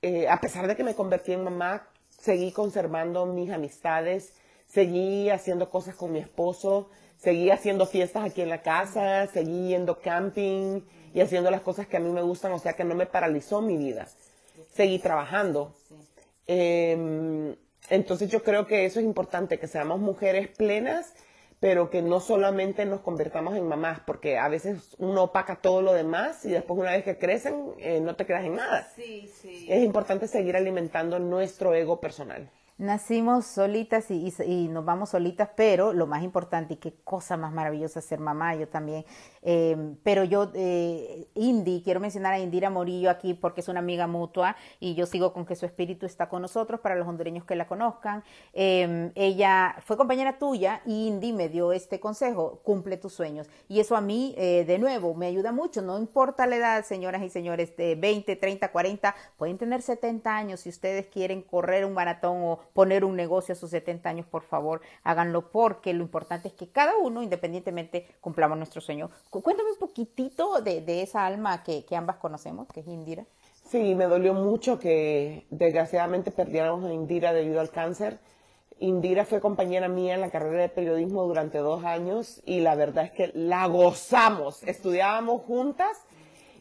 eh, 0.02 0.28
a 0.28 0.40
pesar 0.40 0.66
de 0.68 0.76
que 0.76 0.84
me 0.84 0.94
convertí 0.94 1.32
en 1.32 1.44
mamá, 1.44 1.88
seguí 2.08 2.52
conservando 2.52 3.26
mis 3.26 3.50
amistades, 3.50 4.34
seguí 4.68 5.30
haciendo 5.30 5.68
cosas 5.70 5.94
con 5.94 6.12
mi 6.12 6.18
esposo, 6.18 6.88
seguí 7.18 7.50
haciendo 7.50 7.86
fiestas 7.86 8.24
aquí 8.24 8.42
en 8.42 8.50
la 8.50 8.62
casa, 8.62 9.26
seguí 9.26 9.68
yendo 9.68 10.00
camping 10.00 10.82
y 11.12 11.20
haciendo 11.20 11.50
las 11.50 11.62
cosas 11.62 11.86
que 11.86 11.96
a 11.96 12.00
mí 12.00 12.10
me 12.10 12.22
gustan, 12.22 12.52
o 12.52 12.58
sea 12.58 12.74
que 12.74 12.84
no 12.84 12.94
me 12.94 13.06
paralizó 13.06 13.62
mi 13.62 13.76
vida. 13.76 14.06
Seguí 14.72 14.98
trabajando. 14.98 15.74
Em, 16.46 17.56
entonces 17.90 18.30
yo 18.30 18.42
creo 18.42 18.66
que 18.66 18.84
eso 18.84 19.00
es 19.00 19.06
importante, 19.06 19.58
que 19.58 19.66
seamos 19.66 20.00
mujeres 20.00 20.48
plenas, 20.48 21.14
pero 21.60 21.88
que 21.90 22.02
no 22.02 22.20
solamente 22.20 22.84
nos 22.84 23.00
convertamos 23.00 23.56
en 23.56 23.66
mamás, 23.66 24.00
porque 24.00 24.38
a 24.38 24.48
veces 24.48 24.94
uno 24.98 25.24
opaca 25.24 25.56
todo 25.56 25.80
lo 25.82 25.92
demás 25.92 26.44
y 26.44 26.50
después 26.50 26.78
una 26.78 26.92
vez 26.92 27.04
que 27.04 27.16
crecen 27.16 27.72
eh, 27.78 28.00
no 28.00 28.14
te 28.14 28.26
quedas 28.26 28.44
en 28.44 28.56
nada. 28.56 28.88
Sí, 28.94 29.30
sí. 29.40 29.66
Es 29.68 29.82
importante 29.82 30.28
seguir 30.28 30.56
alimentando 30.56 31.18
nuestro 31.18 31.74
ego 31.74 32.00
personal 32.00 32.50
nacimos 32.78 33.46
solitas 33.46 34.10
y, 34.10 34.68
nos 34.68 34.84
vamos 34.84 35.10
solitas, 35.10 35.48
pero 35.56 35.92
lo 35.92 36.06
más 36.06 36.22
importante 36.22 36.74
y 36.74 36.76
qué 36.76 36.94
cosa 37.04 37.36
más 37.36 37.52
maravillosa 37.52 38.00
ser 38.00 38.20
mamá, 38.20 38.54
yo 38.54 38.68
también. 38.68 39.04
Em, 39.42 39.96
pero 40.02 40.24
yo, 40.24 40.50
eh, 40.54 41.28
Indy, 41.34 41.82
quiero 41.82 42.00
mencionar 42.00 42.34
a 42.34 42.38
Indira 42.38 42.68
Morillo 42.68 43.10
aquí 43.10 43.32
porque 43.32 43.60
es 43.60 43.68
una 43.68 43.78
amiga 43.80 44.06
mutua 44.06 44.56
y 44.80 44.94
yo 44.94 45.06
sigo 45.06 45.32
con 45.32 45.46
que 45.46 45.56
su 45.56 45.64
espíritu 45.64 46.04
está 46.04 46.28
con 46.28 46.42
nosotros 46.42 46.80
para 46.80 46.96
los 46.96 47.08
hondureños 47.08 47.44
que 47.44 47.56
la 47.56 47.66
conozcan. 47.66 48.24
Em, 48.52 49.12
ella 49.14 49.76
fue 49.80 49.96
compañera 49.96 50.38
tuya 50.38 50.82
y 50.84 51.06
Indy 51.06 51.32
me 51.32 51.48
dio 51.48 51.72
este 51.72 51.98
consejo, 52.00 52.60
cumple 52.62 52.98
tus 52.98 53.14
sueños. 53.14 53.48
Y 53.68 53.80
eso 53.80 53.96
a 53.96 54.00
mí, 54.00 54.34
eh, 54.36 54.64
de 54.66 54.78
nuevo, 54.78 55.14
me 55.14 55.26
ayuda 55.26 55.52
mucho, 55.52 55.80
no 55.80 55.98
importa 55.98 56.46
la 56.46 56.56
edad, 56.56 56.84
señoras 56.84 57.22
y 57.22 57.30
señores, 57.30 57.76
de 57.76 57.94
20, 57.94 58.36
30, 58.36 58.70
40, 58.70 59.14
pueden 59.38 59.56
tener 59.56 59.80
70 59.80 60.36
años 60.36 60.60
si 60.60 60.68
ustedes 60.68 61.06
quieren 61.06 61.42
correr 61.42 61.84
un 61.84 61.94
maratón 61.94 62.42
o 62.42 62.65
poner 62.72 63.04
un 63.04 63.16
negocio 63.16 63.52
a 63.52 63.56
sus 63.56 63.70
70 63.70 64.08
años, 64.08 64.26
por 64.26 64.42
favor, 64.42 64.80
háganlo 65.02 65.50
porque 65.50 65.92
lo 65.92 66.02
importante 66.02 66.48
es 66.48 66.54
que 66.54 66.68
cada 66.68 66.96
uno, 66.96 67.22
independientemente, 67.22 68.06
cumplamos 68.20 68.58
nuestro 68.58 68.80
sueño. 68.80 69.10
Cuéntame 69.30 69.70
un 69.70 69.78
poquitito 69.78 70.60
de, 70.60 71.02
esa 71.02 71.26
alma 71.26 71.62
que, 71.62 71.84
ambas 71.96 72.16
conocemos, 72.16 72.68
que 72.68 72.80
es 72.80 72.86
Indira. 72.86 73.24
Sí, 73.64 73.94
me 73.94 74.04
dolió 74.04 74.34
mucho 74.34 74.78
que 74.78 75.46
desgraciadamente 75.50 76.30
perdiéramos 76.30 76.84
a 76.84 76.92
Indira 76.92 77.32
debido 77.32 77.60
al 77.60 77.70
cáncer. 77.70 78.18
Indira 78.78 79.24
fue 79.24 79.40
compañera 79.40 79.88
mía 79.88 80.14
en 80.14 80.20
la 80.20 80.30
carrera 80.30 80.62
de 80.62 80.68
periodismo 80.68 81.24
durante 81.24 81.58
dos 81.58 81.84
años 81.84 82.42
y 82.44 82.60
la 82.60 82.74
verdad 82.74 83.04
es 83.04 83.10
que 83.10 83.30
la 83.34 83.66
gozamos. 83.66 84.62
Estudiábamos 84.64 85.42
juntas 85.42 86.05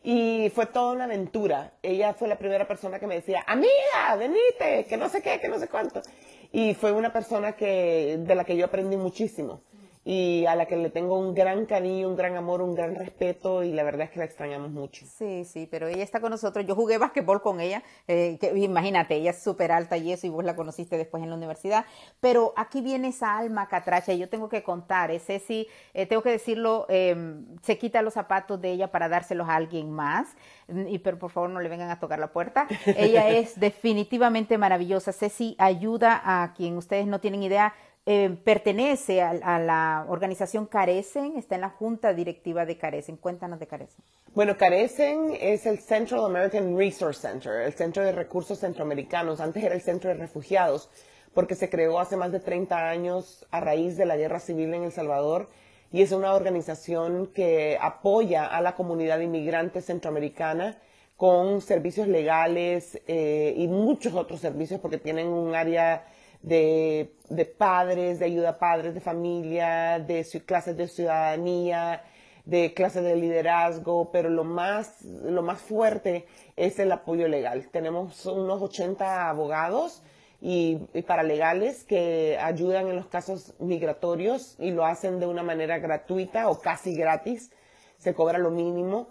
y 0.07 0.51
fue 0.51 0.67
toda 0.67 0.93
una 0.93 1.05
aventura. 1.05 1.73
Ella 1.81 2.13
fue 2.13 2.27
la 2.27 2.37
primera 2.37 2.67
persona 2.67 2.99
que 2.99 3.07
me 3.07 3.15
decía, 3.15 3.43
amiga, 3.47 4.15
venite, 4.19 4.85
que 4.87 4.97
no 4.97 5.09
sé 5.09 5.23
qué, 5.23 5.39
que 5.39 5.49
no 5.49 5.57
sé 5.57 5.67
cuánto. 5.67 6.03
Y 6.51 6.75
fue 6.75 6.91
una 6.91 7.11
persona 7.11 7.53
que, 7.53 8.17
de 8.19 8.35
la 8.35 8.43
que 8.43 8.55
yo 8.55 8.65
aprendí 8.65 8.97
muchísimo 8.97 9.61
y 10.07 10.45
a 10.45 10.55
la 10.55 10.67
que 10.67 10.77
le 10.77 10.91
tengo 10.91 11.17
un 11.17 11.33
gran 11.33 11.65
cariño, 11.65 12.07
un 12.07 12.15
gran 12.15 12.35
amor, 12.37 12.61
un 12.61 12.75
gran 12.75 12.93
respeto 12.93 13.63
y 13.63 13.73
la 13.73 13.81
verdad 13.81 14.03
es 14.03 14.11
que 14.11 14.19
la 14.19 14.25
extrañamos 14.25 14.69
mucho. 14.69 15.03
Sí, 15.07 15.43
sí, 15.45 15.67
pero 15.69 15.87
ella 15.87 16.03
está 16.03 16.21
con 16.21 16.29
nosotros. 16.29 16.63
Yo 16.67 16.75
jugué 16.75 16.99
basquetbol 16.99 17.41
con 17.41 17.59
ella, 17.59 17.81
eh, 18.07 18.37
que, 18.39 18.55
imagínate, 18.55 19.15
ella 19.15 19.31
es 19.31 19.41
súper 19.41 19.71
alta 19.71 19.97
y 19.97 20.11
eso 20.11 20.27
y 20.27 20.29
vos 20.29 20.45
la 20.45 20.55
conociste 20.55 20.95
después 20.99 21.23
en 21.23 21.31
la 21.31 21.35
universidad, 21.35 21.85
pero 22.19 22.53
aquí 22.55 22.81
viene 22.81 23.07
esa 23.07 23.35
alma 23.35 23.67
catracha 23.67 24.13
y 24.13 24.19
yo 24.19 24.29
tengo 24.29 24.47
que 24.47 24.61
contar, 24.61 25.09
ese 25.09 25.39
sí, 25.39 25.67
eh, 25.95 26.05
tengo 26.05 26.21
que 26.21 26.29
decirlo, 26.29 26.85
em, 26.87 27.43
se 27.63 27.79
quita 27.79 28.03
los 28.03 28.13
zapatos 28.13 28.61
de 28.61 28.73
ella 28.73 28.91
para 28.91 29.09
dárselos 29.09 29.49
a 29.49 29.55
alguien 29.55 29.89
más, 29.89 30.27
mm, 30.67 30.87
y 30.87 30.99
pero 30.99 31.17
por 31.17 31.31
favor 31.31 31.49
no 31.49 31.59
le 31.61 31.69
vengan 31.69 31.89
a 31.89 31.99
tocar 31.99 32.19
la 32.19 32.31
puerta. 32.31 32.67
Ella 32.85 33.29
es 33.29 33.59
definitivamente 33.59 34.57
maravillosa. 34.59 35.11
Ceci 35.13 35.55
ayuda 35.57 36.21
a 36.23 36.53
quien 36.53 36.77
ustedes 36.77 37.07
no 37.07 37.19
tienen 37.19 37.41
idea 37.41 37.73
eh, 38.05 38.37
pertenece 38.43 39.21
a, 39.21 39.59
la 39.59 40.05
organización 40.07 40.67
Carecen, 40.67 41.37
está 41.37 41.55
en 41.55 41.61
la 41.61 41.69
junta 41.69 42.13
directiva 42.13 42.65
de 42.65 42.77
Carecen. 42.77 43.17
Cuéntanos 43.17 43.59
de 43.59 43.67
Carecen. 43.67 44.03
Bueno, 44.33 44.57
Carecen 44.57 45.35
es 45.39 45.65
el 45.65 45.79
Central 45.79 46.25
American 46.25 46.77
Resource 46.77 47.21
Center, 47.21 47.61
el 47.61 47.73
Centro 47.73 48.03
de 48.03 48.11
Recursos 48.11 48.59
Centroamericanos. 48.59 49.39
Antes 49.39 49.63
era 49.63 49.73
el 49.73 49.81
Centro 49.81 50.09
de 50.09 50.17
Refugiados, 50.17 50.89
porque 51.33 51.55
se 51.55 51.69
creó 51.69 51.99
hace 51.99 52.15
más 52.15 52.31
de 52.31 52.39
30 52.39 52.89
años 52.89 53.45
a 53.49 53.59
raíz 53.59 53.97
de 53.97 54.05
la 54.05 54.17
guerra 54.17 54.39
civil 54.39 54.73
en 54.73 54.83
El 54.83 54.91
Salvador 54.91 55.49
y 55.91 56.01
es 56.01 56.11
una 56.11 56.33
organización 56.33 57.27
que 57.27 57.77
apoya 57.79 58.45
a 58.45 58.61
la 58.61 58.75
comunidad 58.75 59.19
inmigrante 59.19 59.81
centroamericana 59.81 60.77
con 61.17 61.61
servicios 61.61 62.07
legales 62.07 63.01
eh, 63.07 63.53
y 63.55 63.67
muchos 63.67 64.13
otros 64.13 64.41
servicios 64.41 64.79
porque 64.79 64.97
tienen 64.97 65.27
un 65.27 65.55
área 65.55 66.05
de, 66.45 67.55
padres, 67.57 68.19
de 68.19 68.25
ayuda 68.25 68.49
a 68.49 68.59
padres 68.59 68.93
de 68.93 69.01
familia, 69.01 69.99
de 69.99 70.25
clases 70.45 70.77
de 70.77 70.87
ciudadanía, 70.87 72.03
de 72.45 72.73
clases 72.73 73.03
de 73.03 73.15
liderazgo, 73.15 74.11
pero 74.11 74.29
lo 74.29 74.43
más, 74.43 75.03
lo 75.03 75.41
más 75.41 75.59
fuerte 75.59 76.27
es 76.55 76.77
el 76.77 76.91
apoyo 76.91 77.27
legal. 77.27 77.67
Tenemos 77.71 78.25
unos 78.27 78.61
80 78.61 79.27
abogados 79.27 80.03
y, 80.39 80.75
paralegales 81.07 81.83
que 81.83 82.37
ayudan 82.39 82.87
en 82.87 82.95
los 82.97 83.07
casos 83.07 83.55
migratorios 83.57 84.55
y 84.59 84.69
lo 84.69 84.85
hacen 84.85 85.19
de 85.19 85.25
una 85.25 85.41
manera 85.41 85.79
gratuita 85.79 86.49
o 86.49 86.61
casi 86.61 86.95
gratis, 86.95 87.51
se 87.97 88.13
cobra 88.13 88.37
lo 88.37 88.51
mínimo 88.51 89.07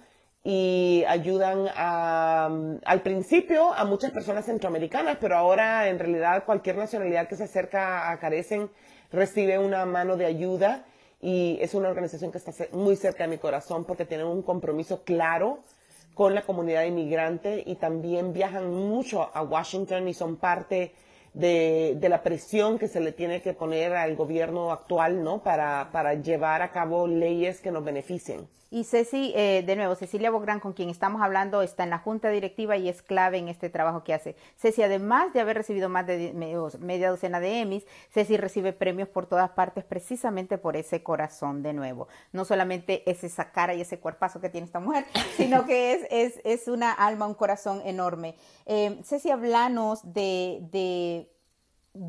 y 0.47 1.05
ayudan 1.09 1.69
al 1.75 3.01
principio 3.03 3.73
a 3.73 3.87
muchas 3.87 4.11
personas 4.11 4.45
centroamericanas, 4.45 5.17
pero 5.19 5.39
ahora 5.39 5.89
en 5.89 5.99
realidad 5.99 6.45
cualquier 6.45 6.77
nacionalidad 6.77 7.29
que 7.29 7.37
se 7.37 7.45
acerca 7.45 8.11
a 8.11 8.19
Carecen 8.19 8.71
recibe 9.11 9.59
una 9.59 9.87
mano 9.87 10.19
de 10.19 10.27
ayuda 10.27 10.85
y 11.23 11.57
es 11.63 11.73
una 11.73 11.89
organización 11.89 12.31
que 12.31 12.37
está 12.37 12.53
muy 12.73 12.95
cerca 12.97 13.25
de 13.25 13.31
mi 13.31 13.39
corazón 13.39 13.87
porque 13.87 14.05
tienen 14.05 14.27
un 14.27 14.43
compromiso 14.43 15.03
claro 15.03 15.61
con 16.13 16.35
la 16.35 16.43
comunidad 16.43 16.85
inmigrante 16.85 17.63
y 17.65 17.77
también 17.77 18.35
viajan 18.35 18.71
mucho 18.71 19.31
a 19.35 19.43
Washington 19.43 20.09
y 20.09 20.15
son 20.15 20.37
parte 20.37 20.93
de, 21.35 21.97
de, 22.01 22.09
la 22.09 22.23
presión 22.23 22.79
que 22.79 22.89
se 22.89 23.01
le 23.01 23.13
tiene 23.13 23.43
que 23.43 23.53
poner 23.53 23.95
al 23.95 24.17
gobierno 24.17 24.73
actual, 24.73 25.23
¿no? 25.23 25.43
Para, 25.43 25.91
para 25.93 26.15
llevar 26.15 26.63
a 26.63 26.71
cabo 26.71 27.07
leyes 27.07 27.61
que 27.61 27.71
nos 27.71 27.85
beneficien. 27.85 28.49
Y 28.75 28.83
Ceci, 28.83 29.33
eh, 29.37 29.63
de 29.65 29.77
nuevo, 29.77 29.95
Cecilia 29.95 30.33
Bográn, 30.33 30.59
con 30.59 30.73
quien 30.73 30.91
estamos 30.91 31.23
hablando, 31.23 31.63
está 31.63 31.85
en 31.85 31.91
la 31.91 32.01
junta 32.01 32.29
directiva 32.31 32.77
y 32.77 32.89
es 32.89 33.03
clave 33.03 33.39
en 33.39 33.47
este 33.47 33.71
trabajo 33.71 34.03
que 34.03 34.13
hace. 34.13 34.35
Ceci, 34.57 34.83
además 34.83 35.33
de 35.33 35.39
haber 35.39 35.57
recibido 35.57 35.89
más 35.89 36.09
de 36.09 36.33
media 36.81 37.11
docena 37.11 37.39
de 37.39 37.61
Emmys, 37.61 37.85
Ceci 38.13 38.37
recibe 38.37 38.73
premios 38.73 39.09
por 39.09 39.27
todas 39.27 39.51
partes 39.51 39.85
precisamente 39.85 40.59
por 40.59 40.77
ese 40.77 41.05
corazón, 41.05 41.63
de 41.63 41.73
nuevo. 41.73 42.09
No 42.33 42.45
solamente 42.45 43.09
es 43.09 43.23
esa 43.23 43.53
cara 43.53 43.75
y 43.75 43.81
ese 43.81 44.01
cuerpazo 44.01 44.41
que 44.41 44.49
tiene 44.49 44.67
esta 44.67 44.81
mujer, 44.81 45.05
sino 45.37 45.67
que 45.67 45.93
es, 45.93 46.09
es, 46.11 46.41
es 46.43 46.67
una 46.67 46.91
alma, 46.91 47.29
un 47.29 47.35
corazón 47.35 47.81
enorme. 47.85 48.35
Eh, 48.67 48.99
Ceci, 49.05 49.31
hablanos 49.31 50.01
de, 50.03 50.59
de 50.73 51.24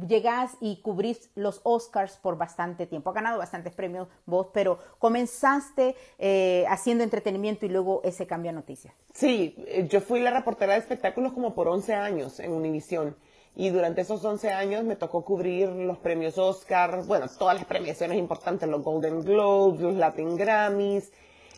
llegas 0.08 0.58
y 0.60 0.82
cubrís 0.82 1.30
los 1.36 1.62
Oscars 1.64 2.18
por 2.18 2.38
bastante 2.38 2.88
tiempo. 2.88 3.10
Ha 3.10 3.14
ganado 3.14 3.38
bastantes 3.38 3.74
premios 3.74 4.08
vos, 4.26 4.48
pero 4.54 4.80
comenzaste 5.00 5.96
eh, 6.18 6.66
haciendo 6.70 7.04
entretenimiento 7.04 7.66
y 7.66 7.70
luego 7.70 8.02
ese 8.04 8.26
cambio 8.26 8.52
a 8.52 8.54
noticias. 8.54 8.94
Sí, 9.14 9.56
eh, 9.68 9.88
yo 9.88 10.02
fui 10.02 10.20
la 10.20 10.32
reportera 10.32 10.74
de 10.74 10.80
espectáculos 10.80 11.34
como 11.34 11.54
por 11.54 11.68
11 11.68 11.94
años 11.94 12.40
en 12.40 12.52
Univision. 12.52 13.16
Y 13.58 13.70
durante 13.70 14.02
esos 14.02 14.24
11 14.26 14.52
años 14.52 14.84
me 14.84 14.98
tocó 14.98 15.24
cubrir 15.24 15.70
los 15.70 15.98
premios 15.98 16.38
Oscar, 16.38 17.04
bueno, 17.06 17.28
todas 17.40 17.56
las 17.56 17.66
premiaciones 17.66 18.18
importantes, 18.18 18.68
los 18.68 18.84
Golden 18.84 19.24
Globes, 19.24 19.80
los 19.80 19.96
Latin 19.96 20.36
Grammys, 20.36 21.14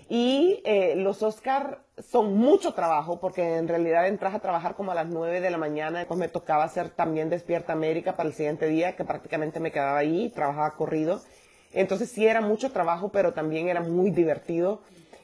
y 0.09 0.61
eh, 0.63 0.95
los 0.95 1.21
Oscar 1.21 1.81
son 1.97 2.35
mucho 2.35 2.73
trabajo 2.73 3.19
porque 3.19 3.57
en 3.57 3.67
realidad 3.67 4.07
entras 4.07 4.33
a 4.33 4.39
trabajar 4.39 4.75
como 4.75 4.91
a 4.91 4.95
las 4.95 5.07
9 5.07 5.41
de 5.41 5.49
la 5.49 5.57
mañana, 5.57 5.99
después 5.99 6.19
me 6.19 6.29
tocaba 6.29 6.63
hacer 6.63 6.89
también 6.89 7.29
Despierta 7.29 7.73
América 7.73 8.15
para 8.15 8.29
el 8.29 8.35
siguiente 8.35 8.67
día, 8.67 8.95
que 8.95 9.03
prácticamente 9.03 9.59
me 9.59 9.71
quedaba 9.71 9.97
ahí, 9.97 10.29
trabajaba 10.29 10.71
corrido. 10.75 11.21
Entonces 11.73 12.09
sí 12.09 12.25
era 12.25 12.41
mucho 12.41 12.71
trabajo, 12.71 13.09
pero 13.09 13.33
también 13.33 13.67
era 13.67 13.81
muy 13.81 14.11
divertido 14.11 14.81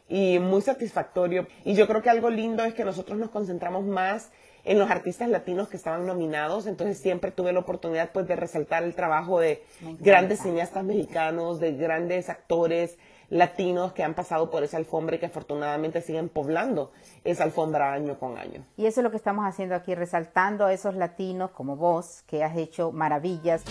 y 0.10 0.40
muy 0.40 0.62
satisfactorio. 0.62 1.48
Y 1.63 1.75
yo 1.75 1.88
creo 1.88 2.02
que 2.02 2.10
algo 2.10 2.30
lindo 2.30 2.66
es 2.66 2.74
que 2.74 2.84
nosotros 2.84 3.18
nos 3.18 3.30
concentramos 3.30 3.86
más 3.86 4.32
en 4.66 4.80
los 4.80 4.90
artistas 4.90 5.30
latinos 5.30 5.68
que 5.68 5.78
estaban 5.78 6.06
nominados, 6.06 6.68
entonces 6.68 6.98
siempre 6.98 7.32
tuve 7.32 7.52
la 7.52 7.60
oportunidad 7.60 8.12
pues 8.13 8.28
de 8.28 8.36
resaltar 8.36 8.84
el 8.84 8.96
trabajo 8.96 9.40
de 9.40 9.62
grandes 10.00 10.41
cineastas 10.41 10.86
mexicanos, 10.86 11.60
de 11.60 11.74
grandes 11.74 12.30
actores, 12.30 12.98
latinos 13.34 13.93
que 13.93 14.04
han 14.04 14.13
pasado 14.13 14.52
por 14.52 14.63
esa 14.63 14.78
alfombra 14.78 15.15
y 15.15 15.19
que 15.19 15.26
afortunadamente 15.26 16.02
siguen 16.02 16.30
poblando 16.30 16.91
esa 17.24 17.43
alfombra 17.43 17.91
año 17.91 18.19
con 18.19 18.38
año. 18.38 18.63
Y 18.78 18.86
eso 18.86 19.02
es 19.02 19.04
lo 19.04 19.10
que 19.10 19.17
estamos 19.17 19.46
haciendo 19.46 19.74
aquí, 19.76 19.96
resaltando 19.96 20.65
a 20.65 20.74
esos 20.74 20.96
latinos 20.96 21.52
como 21.52 21.76
vos, 21.76 22.24
que 22.28 22.43
has 22.43 22.56
hecho 22.56 22.91
maravillas. 22.91 23.63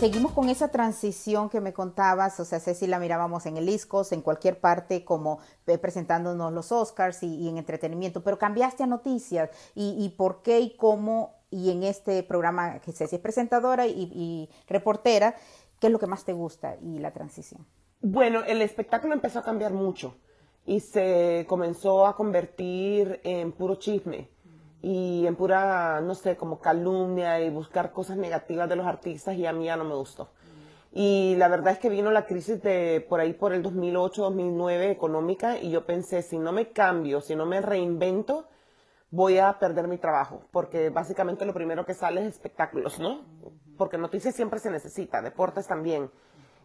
seguimos 0.00 0.32
con 0.32 0.48
esa 0.48 0.68
transición 0.68 1.50
que 1.50 1.60
me 1.60 1.74
contabas, 1.74 2.40
o 2.40 2.46
sea, 2.46 2.58
si 2.58 2.86
la 2.86 2.98
mirábamos 2.98 3.44
en 3.44 3.58
el 3.58 3.68
ISCOS, 3.68 4.12
en 4.12 4.22
cualquier 4.22 4.58
parte, 4.58 5.04
como 5.04 5.40
eh, 5.66 5.76
presentándonos 5.76 6.54
los 6.54 6.72
Oscars 6.72 7.22
y, 7.22 7.46
en 7.46 7.58
entretenimiento, 7.58 8.22
pero 8.22 8.38
cambiaste 8.38 8.82
a 8.82 8.86
noticias 8.86 9.50
y, 9.74 10.08
por 10.16 10.40
qué 10.40 10.60
y 10.60 10.74
cómo 10.74 11.39
y 11.50 11.70
en 11.70 11.82
este 11.82 12.22
programa 12.22 12.78
que 12.80 12.92
Ceci 12.92 13.16
es 13.16 13.22
presentadora 13.22 13.86
y, 13.86 14.48
reportera, 14.68 15.34
¿qué 15.80 15.88
es 15.88 15.92
lo 15.92 15.98
que 15.98 16.06
más 16.06 16.24
te 16.24 16.32
gusta 16.32 16.76
y 16.80 16.98
la 16.98 17.12
transición? 17.12 17.66
Bueno, 18.00 18.44
el 18.46 18.62
espectáculo 18.62 19.14
empezó 19.14 19.40
a 19.40 19.42
cambiar 19.42 19.72
mucho 19.72 20.16
y 20.64 20.80
se 20.80 21.44
comenzó 21.48 22.06
a 22.06 22.16
convertir 22.16 23.20
en 23.24 23.52
puro 23.52 23.74
chisme 23.76 24.28
y 24.82 25.26
en 25.26 25.36
pura, 25.36 26.00
no 26.00 26.14
sé, 26.14 26.36
como 26.36 26.60
calumnia 26.60 27.40
y 27.40 27.50
buscar 27.50 27.92
cosas 27.92 28.16
negativas 28.16 28.68
de 28.68 28.76
los 28.76 28.86
artistas 28.86 29.36
y 29.36 29.44
a 29.44 29.52
mí 29.52 29.66
ya 29.66 29.76
no 29.76 29.84
me 29.84 29.94
gustó. 29.94 30.30
Y 30.92 31.36
la 31.36 31.48
verdad 31.48 31.74
es 31.74 31.78
que 31.78 31.88
vino 31.88 32.10
la 32.10 32.26
crisis 32.26 32.62
de 32.62 33.04
por 33.08 33.20
ahí 33.20 33.32
por 33.32 33.52
el 33.52 33.62
2008-2009 33.62 34.90
económica 34.90 35.58
y 35.58 35.70
yo 35.70 35.86
pensé, 35.86 36.22
si 36.22 36.38
no 36.38 36.52
me 36.52 36.70
cambio, 36.70 37.20
si 37.20 37.36
no 37.36 37.46
me 37.46 37.60
reinvento, 37.60 38.46
voy 39.10 39.38
a 39.38 39.58
perder 39.58 39.88
mi 39.88 39.98
trabajo, 39.98 40.42
porque 40.52 40.90
básicamente 40.90 41.44
lo 41.44 41.54
primero 41.54 41.84
que 41.84 41.94
sale 41.94 42.22
es 42.22 42.28
espectáculos, 42.28 42.98
¿no? 43.00 43.24
Porque 43.76 43.98
noticias 43.98 44.34
siempre 44.34 44.60
se 44.60 44.70
necesita, 44.70 45.20
deportes 45.20 45.66
también. 45.66 46.10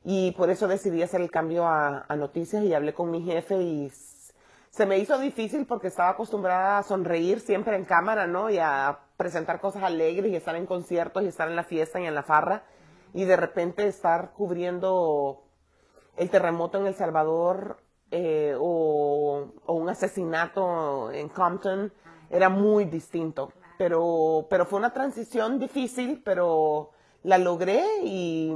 Y 0.03 0.31
por 0.33 0.51
eso 0.51 0.67
decidí 0.67 1.01
hacer 1.01 1.21
el 1.21 1.31
cambio 1.31 1.65
a, 1.67 2.05
noticias 2.15 2.63
y 2.63 2.73
hablé 2.73 2.93
con 2.93 3.09
mi 3.09 3.23
jefe 3.23 3.57
y 3.57 3.91
se 4.69 4.85
me 4.85 4.99
hizo 4.99 5.17
difícil 5.17 5.65
porque 5.65 5.87
estaba 5.87 6.09
acostumbrada 6.09 6.77
a 6.77 6.83
sonreír 6.83 7.39
siempre 7.39 7.75
en 7.75 7.85
cámara, 7.85 8.27
¿no? 8.27 8.51
Y 8.51 8.59
a 8.59 8.99
presentar 9.17 9.59
cosas 9.59 9.81
alegres 9.81 10.31
y 10.31 10.35
estar 10.35 10.55
en 10.55 10.67
conciertos 10.67 11.23
y 11.23 11.27
estar 11.27 11.49
en 11.49 11.55
la 11.55 11.63
fiesta 11.63 11.99
y 11.99 12.05
en 12.05 12.13
la 12.13 12.21
farra. 12.21 12.63
Y 13.13 13.25
de 13.25 13.37
repente 13.37 13.87
estar 13.87 14.33
cubriendo 14.33 15.41
el 16.17 16.29
terremoto 16.29 16.77
en 16.77 16.85
El 16.85 16.93
Salvador 16.93 17.77
eh, 18.11 18.55
o, 18.59 19.47
o, 19.65 19.73
un 19.73 19.89
asesinato 19.89 21.11
en 21.11 21.29
Compton 21.29 21.91
era 22.29 22.49
muy 22.49 22.85
distinto. 22.85 23.51
Pero, 23.77 24.47
pero 24.49 24.65
fue 24.65 24.79
una 24.79 24.93
transición 24.93 25.59
difícil, 25.59 26.21
pero 26.23 26.91
la 27.23 27.37
logré 27.37 27.83
y, 28.03 28.53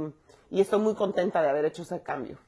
y 0.50 0.60
estoy 0.60 0.80
muy 0.80 0.94
contenta 0.94 1.42
de 1.42 1.50
haber 1.50 1.66
hecho 1.66 1.82
ese 1.82 2.02
cambio. 2.02 2.38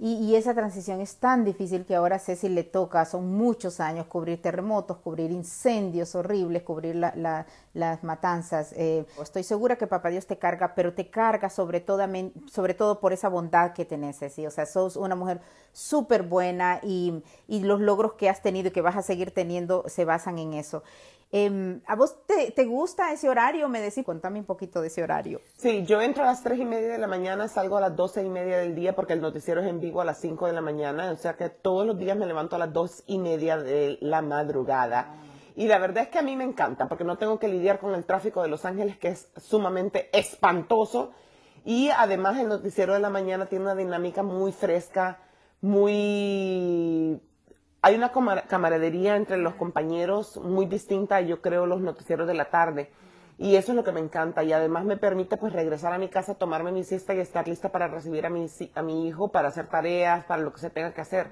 Y, 0.00 0.36
esa 0.36 0.54
transición 0.54 1.00
es 1.00 1.16
tan 1.16 1.44
difícil 1.44 1.84
que 1.84 1.96
ahora 1.96 2.16
a 2.16 2.18
Ceci 2.20 2.48
le 2.48 2.62
toca, 2.62 3.04
son 3.04 3.36
muchos 3.36 3.80
años, 3.80 4.06
cubrir 4.06 4.40
terremotos, 4.40 4.98
cubrir 4.98 5.32
incendios 5.32 6.14
horribles, 6.14 6.62
cubrir 6.62 6.94
las 6.94 8.04
matanzas. 8.04 8.72
Eh, 8.76 9.06
estoy 9.20 9.42
segura 9.42 9.74
que 9.74 9.88
Papá 9.88 10.10
Dios 10.10 10.24
te 10.26 10.38
carga, 10.38 10.76
pero 10.76 10.94
te 10.94 11.10
carga 11.10 11.50
sobre 11.50 11.80
todo, 11.80 12.04
sobre 12.48 12.74
todo 12.74 13.00
por 13.00 13.12
esa 13.12 13.28
bondad 13.28 13.72
que 13.72 13.84
tenés, 13.84 14.20
Ceci. 14.20 14.46
O 14.46 14.52
sea, 14.52 14.66
sos 14.66 14.94
una 14.94 15.16
mujer 15.16 15.40
súper 15.72 16.22
buena 16.22 16.78
y, 16.84 17.24
y 17.48 17.60
los 17.64 17.80
logros 17.80 18.12
que 18.12 18.28
has 18.28 18.40
tenido 18.40 18.68
y 18.68 18.70
que 18.70 18.82
vas 18.82 18.96
a 18.96 19.02
seguir 19.02 19.32
teniendo 19.32 19.82
se 19.88 20.04
basan 20.04 20.38
en 20.38 20.54
eso. 20.54 20.84
Em, 21.30 21.82
¿A 21.86 21.94
vos 21.94 22.16
te, 22.26 22.64
gusta 22.64 23.12
ese 23.12 23.28
horario? 23.28 23.68
Me 23.68 23.80
decís, 23.80 24.04
contame 24.04 24.38
un 24.38 24.46
poquito 24.46 24.80
de 24.80 24.88
ese 24.88 25.02
horario. 25.02 25.42
Sí, 25.58 25.84
yo 25.84 26.00
entro 26.00 26.22
a 26.22 26.26
las 26.26 26.42
tres 26.42 26.58
y 26.58 26.64
media 26.64 26.88
de 26.88 26.98
la 26.98 27.06
mañana, 27.06 27.48
salgo 27.48 27.76
a 27.76 27.80
las 27.80 27.94
doce 27.94 28.24
y 28.24 28.30
media 28.30 28.58
del 28.58 28.74
día 28.74 28.96
porque 28.96 29.12
el 29.12 29.20
noticiero 29.20 29.60
es 29.60 29.66
en 29.66 29.78
vivo 29.80 30.00
a 30.00 30.06
las 30.06 30.18
cinco 30.18 30.46
de 30.46 30.54
la 30.54 30.62
mañana, 30.62 31.10
o 31.10 31.16
sea 31.16 31.34
que 31.34 31.50
todos 31.50 31.86
los 31.86 31.98
días 31.98 32.16
me 32.16 32.24
levanto 32.24 32.56
a 32.56 32.58
las 32.58 32.72
dos 32.72 33.02
y 33.06 33.18
media 33.18 33.58
de 33.58 33.98
la 34.00 34.22
madrugada. 34.22 35.16
Y 35.54 35.66
la 35.66 35.78
verdad 35.78 36.04
es 36.04 36.08
que 36.08 36.18
a 36.18 36.22
mí 36.22 36.34
me 36.36 36.44
encanta 36.44 36.88
porque 36.88 37.04
no 37.04 37.18
tengo 37.18 37.38
que 37.38 37.48
lidiar 37.48 37.78
con 37.78 37.94
el 37.94 38.06
tráfico 38.06 38.42
de 38.42 38.48
Los 38.48 38.64
Ángeles 38.64 38.96
que 38.96 39.08
es 39.08 39.28
sumamente 39.36 40.08
espantoso. 40.16 41.10
Y 41.64 41.90
además 41.90 42.38
el 42.38 42.48
noticiero 42.48 42.94
de 42.94 43.00
la 43.00 43.10
mañana 43.10 43.46
tiene 43.46 43.64
una 43.64 43.74
dinámica 43.74 44.22
muy 44.22 44.52
fresca, 44.52 45.18
muy 45.60 47.20
hay 47.82 47.94
una 47.94 48.12
camaradería 48.48 49.16
entre 49.16 49.36
los 49.36 49.54
compañeros 49.54 50.36
muy 50.38 50.66
distinta, 50.66 51.20
yo 51.20 51.40
creo, 51.40 51.66
los 51.66 51.80
noticieros 51.80 52.26
de 52.26 52.34
la 52.34 52.46
tarde. 52.46 52.90
Y 53.38 53.54
eso 53.54 53.70
es 53.70 53.76
lo 53.76 53.84
que 53.84 53.92
me 53.92 54.00
encanta. 54.00 54.42
Y 54.42 54.52
además 54.52 54.84
me 54.84 54.96
permite 54.96 55.36
pues 55.36 55.52
regresar 55.52 55.92
a 55.92 55.98
mi 55.98 56.08
casa, 56.08 56.34
tomarme 56.34 56.72
mi 56.72 56.82
siesta 56.82 57.14
y 57.14 57.20
estar 57.20 57.46
lista 57.46 57.70
para 57.70 57.86
recibir 57.86 58.26
a 58.26 58.30
mi, 58.30 58.46
a 58.74 58.82
mi 58.82 59.06
hijo, 59.06 59.28
para 59.28 59.48
hacer 59.48 59.68
tareas, 59.68 60.24
para 60.24 60.42
lo 60.42 60.52
que 60.52 60.58
se 60.58 60.70
tenga 60.70 60.92
que 60.92 61.00
hacer. 61.00 61.28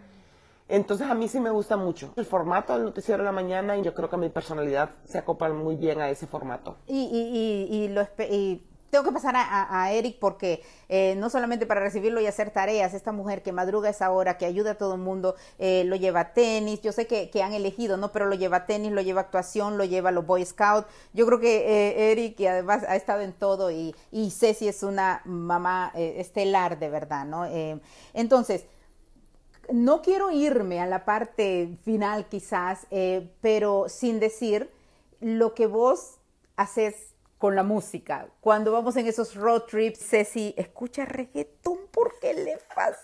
Entonces 0.68 1.08
a 1.08 1.14
mí 1.14 1.28
sí 1.28 1.40
me 1.40 1.50
gusta 1.50 1.76
mucho 1.76 2.12
el 2.16 2.24
formato 2.24 2.74
del 2.74 2.84
noticiero 2.84 3.22
de 3.22 3.26
la 3.26 3.32
mañana 3.32 3.76
y 3.76 3.82
yo 3.82 3.94
creo 3.94 4.08
que 4.08 4.16
mi 4.16 4.28
personalidad 4.30 4.90
se 5.04 5.18
acopla 5.18 5.48
muy 5.50 5.76
bien 5.76 6.00
a 6.00 6.10
ese 6.10 6.26
formato. 6.26 6.76
Y, 6.86 6.94
y, 6.94 7.72
y, 7.72 7.84
y 7.84 7.88
lo, 7.88 8.02
y 8.28 8.62
tengo 8.90 9.04
que 9.04 9.12
pasar 9.12 9.34
a, 9.36 9.92
Eric 9.92 10.18
porque 10.18 10.62
eh, 10.88 11.14
no 11.16 11.28
solamente 11.30 11.66
para 11.66 11.80
recibirlo 11.80 12.20
y 12.20 12.26
hacer 12.26 12.50
tareas, 12.50 12.94
esta 12.94 13.12
mujer 13.12 13.42
que 13.42 13.52
madruga 13.52 13.90
esa 13.90 14.10
hora, 14.10 14.38
que 14.38 14.46
ayuda 14.46 14.72
a 14.72 14.74
todo 14.76 14.94
el 14.94 15.00
mundo, 15.00 15.34
eh, 15.58 15.84
lo 15.84 15.96
lleva 15.96 16.20
a 16.20 16.32
tenis, 16.32 16.80
yo 16.82 16.92
sé 16.92 17.06
que, 17.06 17.30
han 17.42 17.52
elegido, 17.52 17.96
¿no? 17.96 18.12
Pero 18.12 18.26
lo 18.26 18.34
lleva 18.34 18.58
a 18.58 18.66
tenis, 18.66 18.92
lo 18.92 19.02
lleva 19.02 19.20
a 19.20 19.24
actuación, 19.24 19.76
lo 19.76 19.84
lleva 19.84 20.08
a 20.08 20.12
los 20.12 20.26
Boy 20.26 20.44
Scouts. 20.44 20.88
Yo 21.12 21.26
creo 21.26 21.40
que 21.40 21.58
eh, 21.58 22.12
Eric, 22.12 22.40
y 22.40 22.46
además 22.46 22.84
ha 22.88 22.96
estado 22.96 23.20
en 23.20 23.32
todo, 23.32 23.70
y, 23.70 23.94
y 24.10 24.30
Ceci 24.30 24.68
es 24.68 24.82
una 24.82 25.20
mamá 25.24 25.92
estelar 25.94 26.78
de 26.78 26.88
verdad, 26.88 27.24
¿no? 27.24 27.46
entonces, 28.14 28.64
no 29.70 30.00
quiero 30.02 30.30
irme 30.30 30.80
a 30.80 30.86
la 30.86 31.04
parte 31.04 31.76
final 31.84 32.26
quizás, 32.28 32.86
pero 33.40 33.88
sin 33.88 34.20
decir 34.20 34.70
lo 35.20 35.54
que 35.54 35.66
vos 35.66 36.18
haces 36.56 37.15
con 37.46 37.54
la 37.54 37.62
música. 37.62 38.26
Cuando 38.40 38.72
vamos 38.72 38.96
en 38.96 39.06
esos 39.06 39.36
road 39.36 39.66
trips, 39.68 40.00
Ceci 40.00 40.52
escucha 40.56 41.04
reggaetón 41.04 41.78
porque 41.92 42.34
le 42.34 42.58
fascina. 42.58 42.98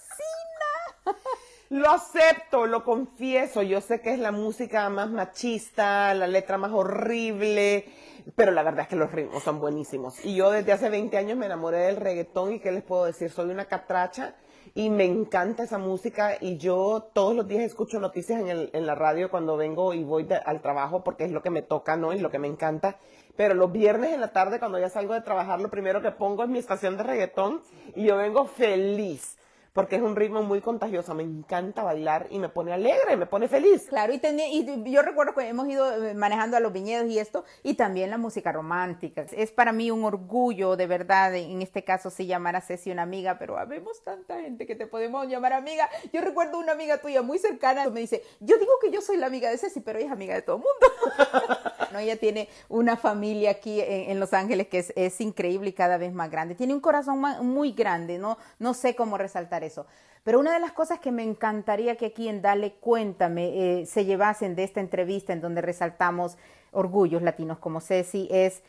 Lo 1.70 1.88
acepto, 1.88 2.66
lo 2.66 2.82
confieso. 2.82 3.62
Yo 3.62 3.80
sé 3.80 4.00
que 4.00 4.12
es 4.12 4.18
la 4.18 4.32
música 4.32 4.90
más 4.90 5.10
machista, 5.10 6.12
la 6.12 6.26
letra 6.26 6.58
más 6.58 6.72
horrible, 6.72 7.86
pero 8.34 8.50
la 8.50 8.64
verdad 8.64 8.80
es 8.80 8.88
que 8.88 8.96
los 8.96 9.12
ritmos 9.12 9.44
son 9.44 9.60
buenísimos. 9.60 10.24
Y 10.24 10.34
yo 10.34 10.50
desde 10.50 10.72
hace 10.72 10.90
20 10.90 11.16
años 11.16 11.38
me 11.38 11.46
enamoré 11.46 11.78
del 11.78 11.96
reggaetón 11.96 12.54
y 12.54 12.58
qué 12.58 12.72
les 12.72 12.82
puedo 12.82 13.04
decir, 13.04 13.30
soy 13.30 13.48
una 13.48 13.66
catracha 13.66 14.34
y 14.74 14.90
me 14.90 15.04
encanta 15.04 15.64
esa 15.64 15.78
música 15.78 16.36
y 16.40 16.56
yo 16.56 17.10
todos 17.12 17.34
los 17.34 17.46
días 17.46 17.62
escucho 17.62 18.00
noticias 18.00 18.42
en, 18.46 18.86
la 18.86 18.94
radio 18.94 19.30
cuando 19.30 19.56
vengo 19.56 19.92
y 19.92 20.02
voy 20.02 20.26
al 20.44 20.62
trabajo 20.62 21.04
porque 21.04 21.24
es 21.24 21.30
lo 21.30 21.42
que 21.42 21.50
me 21.50 21.62
toca, 21.62 21.96
¿no? 21.96 22.12
Y 22.12 22.18
lo 22.18 22.30
que 22.30 22.38
me 22.38 22.48
encanta. 22.48 22.98
Pero 23.36 23.54
los 23.54 23.72
viernes 23.72 24.12
en 24.12 24.20
la 24.20 24.32
tarde 24.32 24.58
cuando 24.58 24.78
ya 24.78 24.88
salgo 24.88 25.14
de 25.14 25.22
trabajar 25.22 25.60
lo 25.60 25.70
primero 25.70 26.02
que 26.02 26.10
pongo 26.10 26.42
es 26.42 26.48
mi 26.48 26.58
estación 26.58 26.96
de 26.96 27.02
reggaetón 27.02 27.62
y 27.94 28.04
yo 28.04 28.16
vengo 28.16 28.46
feliz 28.46 29.36
porque 29.72 29.96
es 29.96 30.02
un 30.02 30.16
ritmo 30.16 30.42
muy 30.42 30.60
contagioso. 30.60 31.14
Me 31.14 31.22
encanta 31.22 31.82
bailar 31.82 32.26
y 32.30 32.38
me 32.38 32.48
pone 32.48 32.72
alegre, 32.72 33.16
me 33.16 33.26
pone 33.26 33.48
feliz. 33.48 33.86
Claro, 33.88 34.12
y, 34.12 34.20
y 34.22 34.92
yo 34.92 35.02
recuerdo 35.02 35.34
que 35.34 35.48
hemos 35.48 35.68
ido 35.68 36.04
eh, 36.04 36.14
manejando 36.14 36.56
a 36.56 36.60
los 36.60 36.72
viñedos 36.72 37.10
y 37.10 37.18
esto, 37.18 37.44
y 37.62 37.74
también 37.74 38.10
la 38.10 38.18
música 38.18 38.52
romántica. 38.52 39.24
Es 39.32 39.50
para 39.50 39.72
mí 39.72 39.90
un 39.90 40.04
orgullo, 40.04 40.76
de 40.76 40.86
verdad, 40.86 41.34
en 41.34 41.62
este 41.62 41.84
caso 41.84 42.10
sí 42.10 42.26
llamar 42.26 42.56
a 42.56 42.60
Ceci 42.60 42.90
una 42.90 43.02
amiga, 43.02 43.38
pero 43.38 43.56
habemos 43.58 44.02
tanta 44.04 44.40
gente 44.40 44.66
que 44.66 44.74
te 44.74 44.86
podemos 44.86 45.26
llamar 45.26 45.54
amiga. 45.54 45.88
Yo 46.12 46.20
recuerdo 46.20 46.58
una 46.58 46.72
amiga 46.72 46.98
tuya 46.98 47.22
muy 47.22 47.38
cercana, 47.38 47.88
me 47.88 48.00
dice, 48.00 48.22
yo 48.40 48.58
digo 48.58 48.72
que 48.80 48.90
yo 48.90 49.00
soy 49.00 49.16
la 49.16 49.26
amiga 49.26 49.50
de 49.50 49.58
Ceci, 49.58 49.80
pero 49.80 49.98
ella 49.98 50.08
es 50.08 50.12
amiga 50.12 50.34
de 50.34 50.42
todo 50.42 50.56
el 50.56 50.62
mundo. 50.62 51.70
Ella 51.98 52.16
tiene 52.16 52.48
una 52.68 52.96
familia 52.96 53.52
aquí 53.52 53.80
en, 53.80 54.18
Los 54.20 54.32
Ángeles 54.32 54.68
que 54.68 54.84
es, 54.94 55.20
increíble 55.20 55.70
y 55.70 55.72
cada 55.72 55.98
vez 55.98 56.12
más 56.12 56.30
grande. 56.30 56.54
Tiene 56.54 56.74
un 56.74 56.80
corazón 56.80 57.20
muy 57.42 57.72
grande, 57.72 58.18
¿no? 58.18 58.38
No 58.58 58.74
sé 58.74 58.94
cómo 58.94 59.18
resaltar 59.18 59.64
eso. 59.64 59.86
Pero 60.24 60.38
una 60.38 60.52
de 60.52 60.60
las 60.60 60.72
cosas 60.72 61.00
que 61.00 61.10
me 61.10 61.24
encantaría 61.24 61.96
que 61.96 62.06
aquí 62.06 62.28
en 62.28 62.42
Dale 62.42 62.74
Cuéntame 62.74 63.80
eh, 63.80 63.86
se 63.86 64.04
llevasen 64.04 64.54
de 64.54 64.64
esta 64.64 64.80
entrevista 64.80 65.32
en 65.32 65.40
donde 65.40 65.60
resaltamos 65.60 66.36
orgullos 66.70 67.22
latinos 67.22 67.58
como 67.58 67.80
Ceci 67.80 68.28
es 68.30 68.62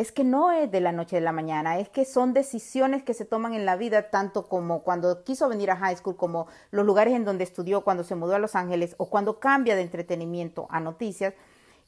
es 0.00 0.12
que 0.12 0.24
no 0.24 0.50
es 0.50 0.70
de 0.70 0.80
la 0.80 0.92
noche 0.92 1.18
a 1.18 1.20
la 1.20 1.30
mañana, 1.30 1.78
es 1.78 1.90
que 1.90 2.06
son 2.06 2.32
decisiones 2.32 3.02
que 3.02 3.12
se 3.12 3.26
toman 3.26 3.52
en 3.52 3.66
la 3.66 3.76
vida, 3.76 4.08
tanto 4.08 4.48
como 4.48 4.82
cuando 4.82 5.24
quiso 5.24 5.46
venir 5.46 5.70
a 5.70 5.76
high 5.76 5.94
school, 5.94 6.16
como 6.16 6.46
los 6.70 6.86
lugares 6.86 7.12
en 7.12 7.26
donde 7.26 7.44
estudió, 7.44 7.82
cuando 7.82 8.02
se 8.02 8.14
mudó 8.14 8.34
a 8.34 8.38
Los 8.38 8.54
Ángeles 8.54 8.94
o 8.96 9.10
cuando 9.10 9.38
cambia 9.38 9.76
de 9.76 9.82
entretenimiento 9.82 10.66
a 10.70 10.80
noticias, 10.80 11.34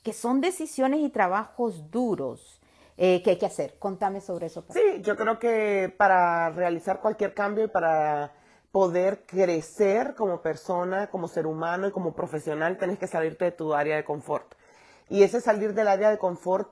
que 0.03 0.13
son 0.13 0.41
decisiones 0.41 1.01
y 1.01 1.11
trabajos 1.11 1.91
duros. 1.91 2.59
Eh, 2.99 3.23
que 3.23 3.31
hay 3.31 3.39
que 3.39 3.47
hacer. 3.47 3.79
Contame 3.79 4.21
sobre 4.21 4.47
eso. 4.47 4.65
Sí, 4.71 5.01
yo 5.01 5.17
creo 5.17 5.39
que 5.39 5.93
para 5.97 6.51
realizar 6.51 7.01
cualquier 7.01 7.33
cambio 7.33 7.65
y 7.65 7.69
para 7.69 8.35
poder 8.71 9.25
crecer 9.27 10.15
como 10.15 10.43
persona, 10.43 11.09
como 11.09 11.27
ser 11.27 11.47
humano 11.47 11.89
y 11.89 11.91
como 11.91 12.15
profesional, 12.15 12.79
tienes 12.79 12.99
que 12.99 13.07
salirte 13.07 13.47
de 13.47 13.53
tu 13.53 13.75
área 13.75 13.97
de 13.97 14.05
confort. 14.05 14.55
Y 15.09 15.23
ese 15.23 15.41
salir 15.41 15.75
del 15.75 15.89
área 15.89 16.11
de 16.11 16.19
confort, 16.19 16.71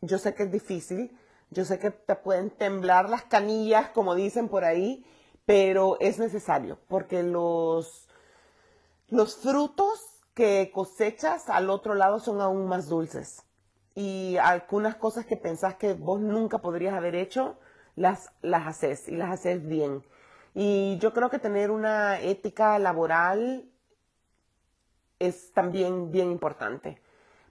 yo 0.00 0.18
sé 0.18 0.34
que 0.34 0.44
es 0.44 0.52
difícil, 0.52 1.16
yo 1.50 1.64
sé 1.64 1.78
que 1.78 1.90
te 1.90 2.16
pueden 2.16 2.50
temblar 2.50 3.08
las 3.08 3.24
canillas, 3.24 3.90
como 3.90 4.14
dicen 4.14 4.48
por 4.48 4.64
ahí, 4.64 5.04
pero 5.44 5.96
es 6.00 6.18
necesario, 6.18 6.78
porque 6.88 7.22
los, 7.22 8.08
los 9.08 9.36
frutos 9.36 10.15
que 10.36 10.70
cosechas 10.72 11.48
al 11.48 11.70
otro 11.70 11.94
lado 11.94 12.20
son 12.20 12.42
aún 12.42 12.68
más 12.68 12.88
dulces. 12.88 13.42
Y 13.94 14.36
algunas 14.36 14.94
cosas 14.94 15.24
que 15.24 15.38
pensás 15.38 15.76
que 15.76 15.94
vos 15.94 16.20
nunca 16.20 16.58
podrías 16.58 16.94
haber 16.94 17.14
hecho, 17.14 17.58
las, 17.96 18.30
las 18.42 18.66
haces 18.66 19.08
y 19.08 19.16
las 19.16 19.30
haces 19.30 19.66
bien. 19.66 20.04
Y 20.54 20.98
yo 20.98 21.14
creo 21.14 21.30
que 21.30 21.38
tener 21.38 21.70
una 21.70 22.20
ética 22.20 22.78
laboral 22.78 23.64
es 25.18 25.54
también 25.54 26.12
bien 26.12 26.30
importante, 26.30 27.00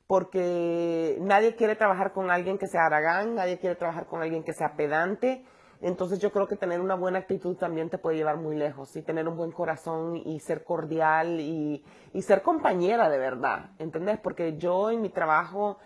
porque 0.05 1.17
nadie 1.21 1.55
quiere 1.55 1.75
trabajar 1.75 2.13
con 2.13 2.29
alguien 2.29 2.59
que 2.59 2.67
sea 2.67 2.85
aragán, 2.85 3.33
nadie 3.33 3.57
quiere 3.57 3.75
trabajar 3.75 4.05
con 4.05 4.21
alguien 4.21 4.43
que 4.43 4.53
sea 4.53 4.75
pedante. 4.75 5.43
Entonces 5.81 6.19
yo 6.19 6.31
creo 6.31 6.47
que 6.47 6.55
tener 6.55 6.81
una 6.81 6.95
buena 6.95 7.19
actitud 7.19 7.55
también 7.55 7.89
te 7.89 7.97
puede 7.97 8.17
llevar 8.17 8.37
muy 8.37 8.55
lejos 8.55 8.95
y 8.95 9.01
tener 9.01 9.27
un 9.27 9.37
buen 9.37 9.51
corazón 9.51 10.15
y 10.17 10.39
ser 10.39 10.63
cordial 10.63 11.39
y, 11.39 11.83
y 12.13 12.21
ser 12.21 12.41
compañera 12.41 13.09
de 13.09 13.17
verdad, 13.17 13.71
¿entendés? 13.79 14.19
Porque 14.19 14.57
yo 14.57 14.89
en 14.89 15.01
mi 15.01 15.09
trabajo 15.09 15.77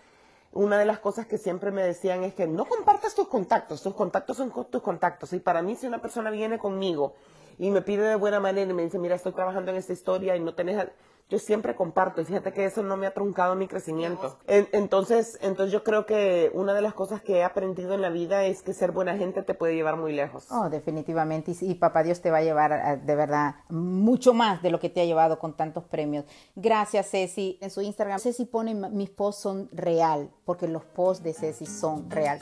una 0.51 0.79
de 0.79 0.85
las 0.85 0.99
cosas 0.99 1.27
que 1.27 1.37
siempre 1.37 1.71
me 1.71 1.83
decían 1.83 2.23
es 2.23 2.33
que 2.33 2.47
no 2.47 2.65
compartas 2.65 3.13
tus 3.13 3.27
contactos, 3.27 3.83
tus 3.83 3.93
contactos 3.93 4.37
son 4.37 4.51
tus 4.69 4.81
contactos. 4.81 5.33
Y 5.33 5.39
para 5.39 5.61
mí, 5.61 5.75
si 5.75 5.85
una 5.85 6.01
persona 6.01 6.31
viene 6.31 6.57
conmigo 6.57 7.15
y 7.59 7.69
me 7.69 7.81
pide 7.81 8.03
de 8.03 8.15
buena 8.15 8.39
manera 8.39 8.71
y 8.71 8.73
me 8.73 8.83
dice, 8.83 8.97
mira, 8.97 9.15
estoy 9.15 9.33
trabajando 9.33 9.71
en 9.71 9.77
esta 9.77 9.93
historia 9.93 10.35
y 10.35 10.39
no 10.39 10.55
tenés 10.55 10.87
yo 11.29 11.37
siempre 11.37 11.75
comparto 11.75 12.21
y 12.21 12.25
fíjate 12.25 12.51
que 12.51 12.65
eso 12.65 12.81
no 12.81 12.97
me 12.97 13.05
ha 13.05 13.13
truncado 13.13 13.55
mi 13.55 13.67
crecimiento. 13.67 14.37
entonces, 14.47 15.37
entonces 15.41 15.71
yo 15.71 15.83
creo 15.83 16.05
que 16.05 16.51
una 16.53 16.73
de 16.73 16.81
las 16.81 16.93
cosas 16.93 17.21
que 17.21 17.37
he 17.37 17.43
aprendido 17.43 17.93
en 17.93 18.01
la 18.01 18.09
vida 18.09 18.45
es 18.45 18.63
que 18.63 18.73
ser 18.73 18.91
buena 18.91 19.15
gente 19.15 19.43
te 19.43 19.53
puede 19.53 19.75
llevar 19.75 19.95
muy 19.95 20.13
lejos. 20.13 20.47
Oh, 20.51 20.69
definitivamente. 20.69 21.55
Y, 21.61 21.75
papá 21.75 22.03
Dios 22.03 22.21
te 22.21 22.31
va 22.31 22.37
a 22.37 22.41
llevar 22.41 23.01
de 23.01 23.15
verdad 23.15 23.55
mucho 23.69 24.33
más 24.33 24.61
de 24.61 24.71
lo 24.71 24.79
que 24.79 24.89
te 24.89 25.01
ha 25.01 25.05
llevado 25.05 25.39
con 25.39 25.55
tantos 25.55 25.83
premios. 25.85 26.25
Gracias, 26.55 27.09
Ceci. 27.11 27.57
En 27.61 27.69
su 27.69 27.81
Instagram, 27.81 28.19
Ceci 28.19 28.45
pone 28.45 28.73
mis 28.73 29.09
posts 29.09 29.41
son 29.41 29.69
real, 29.71 30.31
porque 30.45 30.67
los 30.67 30.83
posts 30.83 31.23
de 31.23 31.33
Ceci 31.33 31.65
son 31.65 32.09
real. 32.09 32.39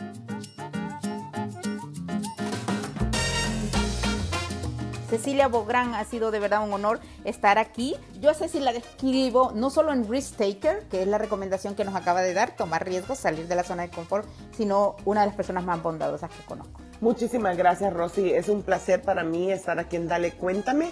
Cecilia 5.10 5.48
Bográn, 5.48 5.93
ha 5.93 6.04
sido 6.04 6.32
de 6.32 6.39
verdad 6.39 6.63
un 6.63 6.74
honor 6.74 7.00
estar 7.24 7.58
aquí. 7.58 7.96
Yo 8.20 8.30
a 8.30 8.34
Ceci 8.34 8.60
la 8.60 8.74
describo 8.74 9.52
no 9.56 9.70
solo 9.70 9.93
en 9.93 10.10
risk 10.10 10.36
taker, 10.36 10.88
que 10.89 11.02
es 11.02 11.08
la 11.08 11.17
recomendación 11.17 11.76
que 11.76 11.86
nos 11.86 11.96
acaba 11.96 12.22
de 12.22 12.34
dar, 12.34 12.56
tomar 12.56 12.86
riesgos, 12.86 13.20
salir 13.20 13.48
de 13.48 13.56
la 13.56 13.63
zona 13.63 13.84
de 13.84 13.89
confort, 13.89 14.28
sino 14.56 14.98
una 15.06 15.22
de 15.22 15.28
las 15.28 15.36
personas 15.36 15.63
más 15.63 15.82
bondadosas 15.82 16.30
que 16.30 16.43
conozco. 16.43 16.82
Muchísimas 17.00 17.56
gracias, 17.56 17.93
Rosy. 17.93 18.34
Es 18.34 18.50
un 18.50 18.63
placer 18.63 19.02
para 19.02 19.24
mí 19.24 19.52
estar 19.52 19.80
aquí 19.80 19.96
en 19.96 20.08
Dale 20.08 20.32
Cuéntame. 20.32 20.89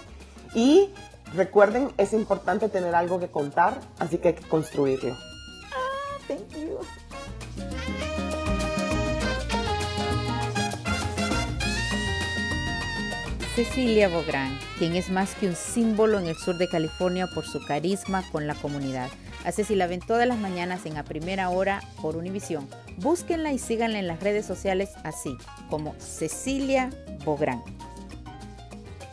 Y 0.54 0.94
recuerden, 1.34 1.92
es 1.98 2.14
importante 2.14 2.70
tener 2.70 2.96
algo 2.96 3.20
que 3.20 3.30
contar, 3.30 3.80
así 4.00 4.18
que 4.18 4.30
hay 4.30 4.34
que 4.36 4.48
construirlo. 4.48 5.14
Ah, 5.74 6.18
thank 6.28 6.50
you. 6.56 6.80
Cecilia 13.56 14.10
Bográn, 14.10 14.60
quien 14.78 14.98
es 14.98 15.10
más 15.10 15.34
que 15.36 15.48
un 15.48 15.56
símbolo 15.56 16.20
en 16.20 16.28
el 16.28 16.36
sur 16.36 16.58
de 16.58 16.68
California 16.68 17.28
por 17.28 17.46
su 17.48 17.66
carisma 17.66 18.22
con 18.34 18.48
la 18.48 18.56
comunidad. 18.56 19.10
A 19.46 19.54
Ceci 19.54 19.76
la 19.76 19.88
ven 19.88 20.02
todas 20.02 20.28
las 20.28 20.38
mañanas 20.38 20.86
en 20.86 20.98
A 20.98 21.06
Primera 21.06 21.50
Hora 21.50 21.82
por 22.02 22.18
Univisión. 22.18 22.68
Búsquenla 22.98 23.54
y 23.54 23.58
síganla 23.58 24.00
en 24.00 24.08
las 24.08 24.20
redes 24.20 24.46
sociales 24.46 24.90
así 25.06 25.38
como 25.70 25.96
Cecilia 26.00 26.90
Bográn. 27.24 27.64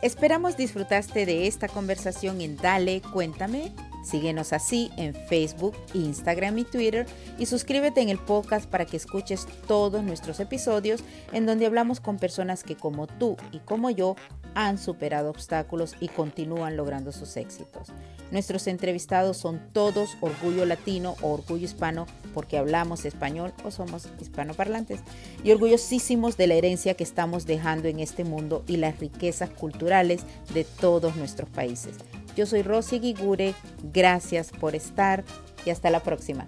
Esperamos 0.03 0.57
disfrutaste 0.57 1.25
de 1.25 1.47
esta 1.47 1.69
conversación 1.69 2.41
en 2.41 2.57
Dale, 2.57 3.01
cuéntame 3.13 3.71
Síguenos 4.03 4.53
así 4.53 4.91
en 4.97 5.15
Facebook, 5.15 5.75
Instagram 5.95 6.59
y 6.59 6.65
Twitter 6.65 7.07
y 7.39 7.47
suscríbete 7.47 8.01
en 8.01 8.09
el 8.09 8.19
podcast 8.19 8.69
para 8.69 8.85
que 8.85 8.97
escuches 8.97 9.47
todos 9.67 10.03
nuestros 10.03 10.41
episodios 10.41 11.01
en 11.33 11.47
donde 11.47 11.67
hablamos 11.67 12.01
con 12.01 12.19
personas 12.19 12.65
que 12.65 12.77
como 12.77 13.07
tú 13.07 13.37
y 13.53 13.61
como 13.61 13.91
yo 13.91 14.17
han 14.55 14.79
superado 14.79 15.31
obstáculos 15.31 15.95
y 16.01 16.09
continúan 16.09 16.77
logrando 16.77 17.13
sus 17.13 17.37
éxitos. 17.37 17.89
Nuestros 18.31 18.67
entrevistados 18.67 19.37
son 19.37 19.61
todos 19.73 20.11
orgullo 20.21 20.67
latino 20.67 21.17
o 21.23 21.33
orgullo 21.33 21.65
hispano 21.65 22.07
porque 22.35 22.59
hablamos 22.59 23.05
español 23.05 23.53
o 23.65 23.71
somos 23.71 24.09
hispanoparlantes 24.21 25.01
y 25.45 25.53
orgullosísimos 25.53 26.37
de 26.37 26.47
la 26.47 26.55
herencia 26.55 26.95
que 26.95 27.05
estamos 27.05 27.47
dejando 27.47 27.89
en 27.89 28.01
este 28.01 28.25
mundo 28.25 28.65
y 28.67 28.77
las 28.79 28.99
riquezas 28.99 29.51
culturales 29.51 30.23
de 30.53 30.65
todos 30.65 31.17
nuestros 31.17 31.49
países. 31.49 31.97
Yo 32.37 32.47
soy 32.47 32.63
Rosy 32.63 33.01
Gigure, 33.01 33.55
gracias 33.93 34.51
por 34.51 34.75
estar 34.75 35.25
y 35.65 35.71
hasta 35.71 35.91
la 35.91 36.01
próxima. 36.01 36.47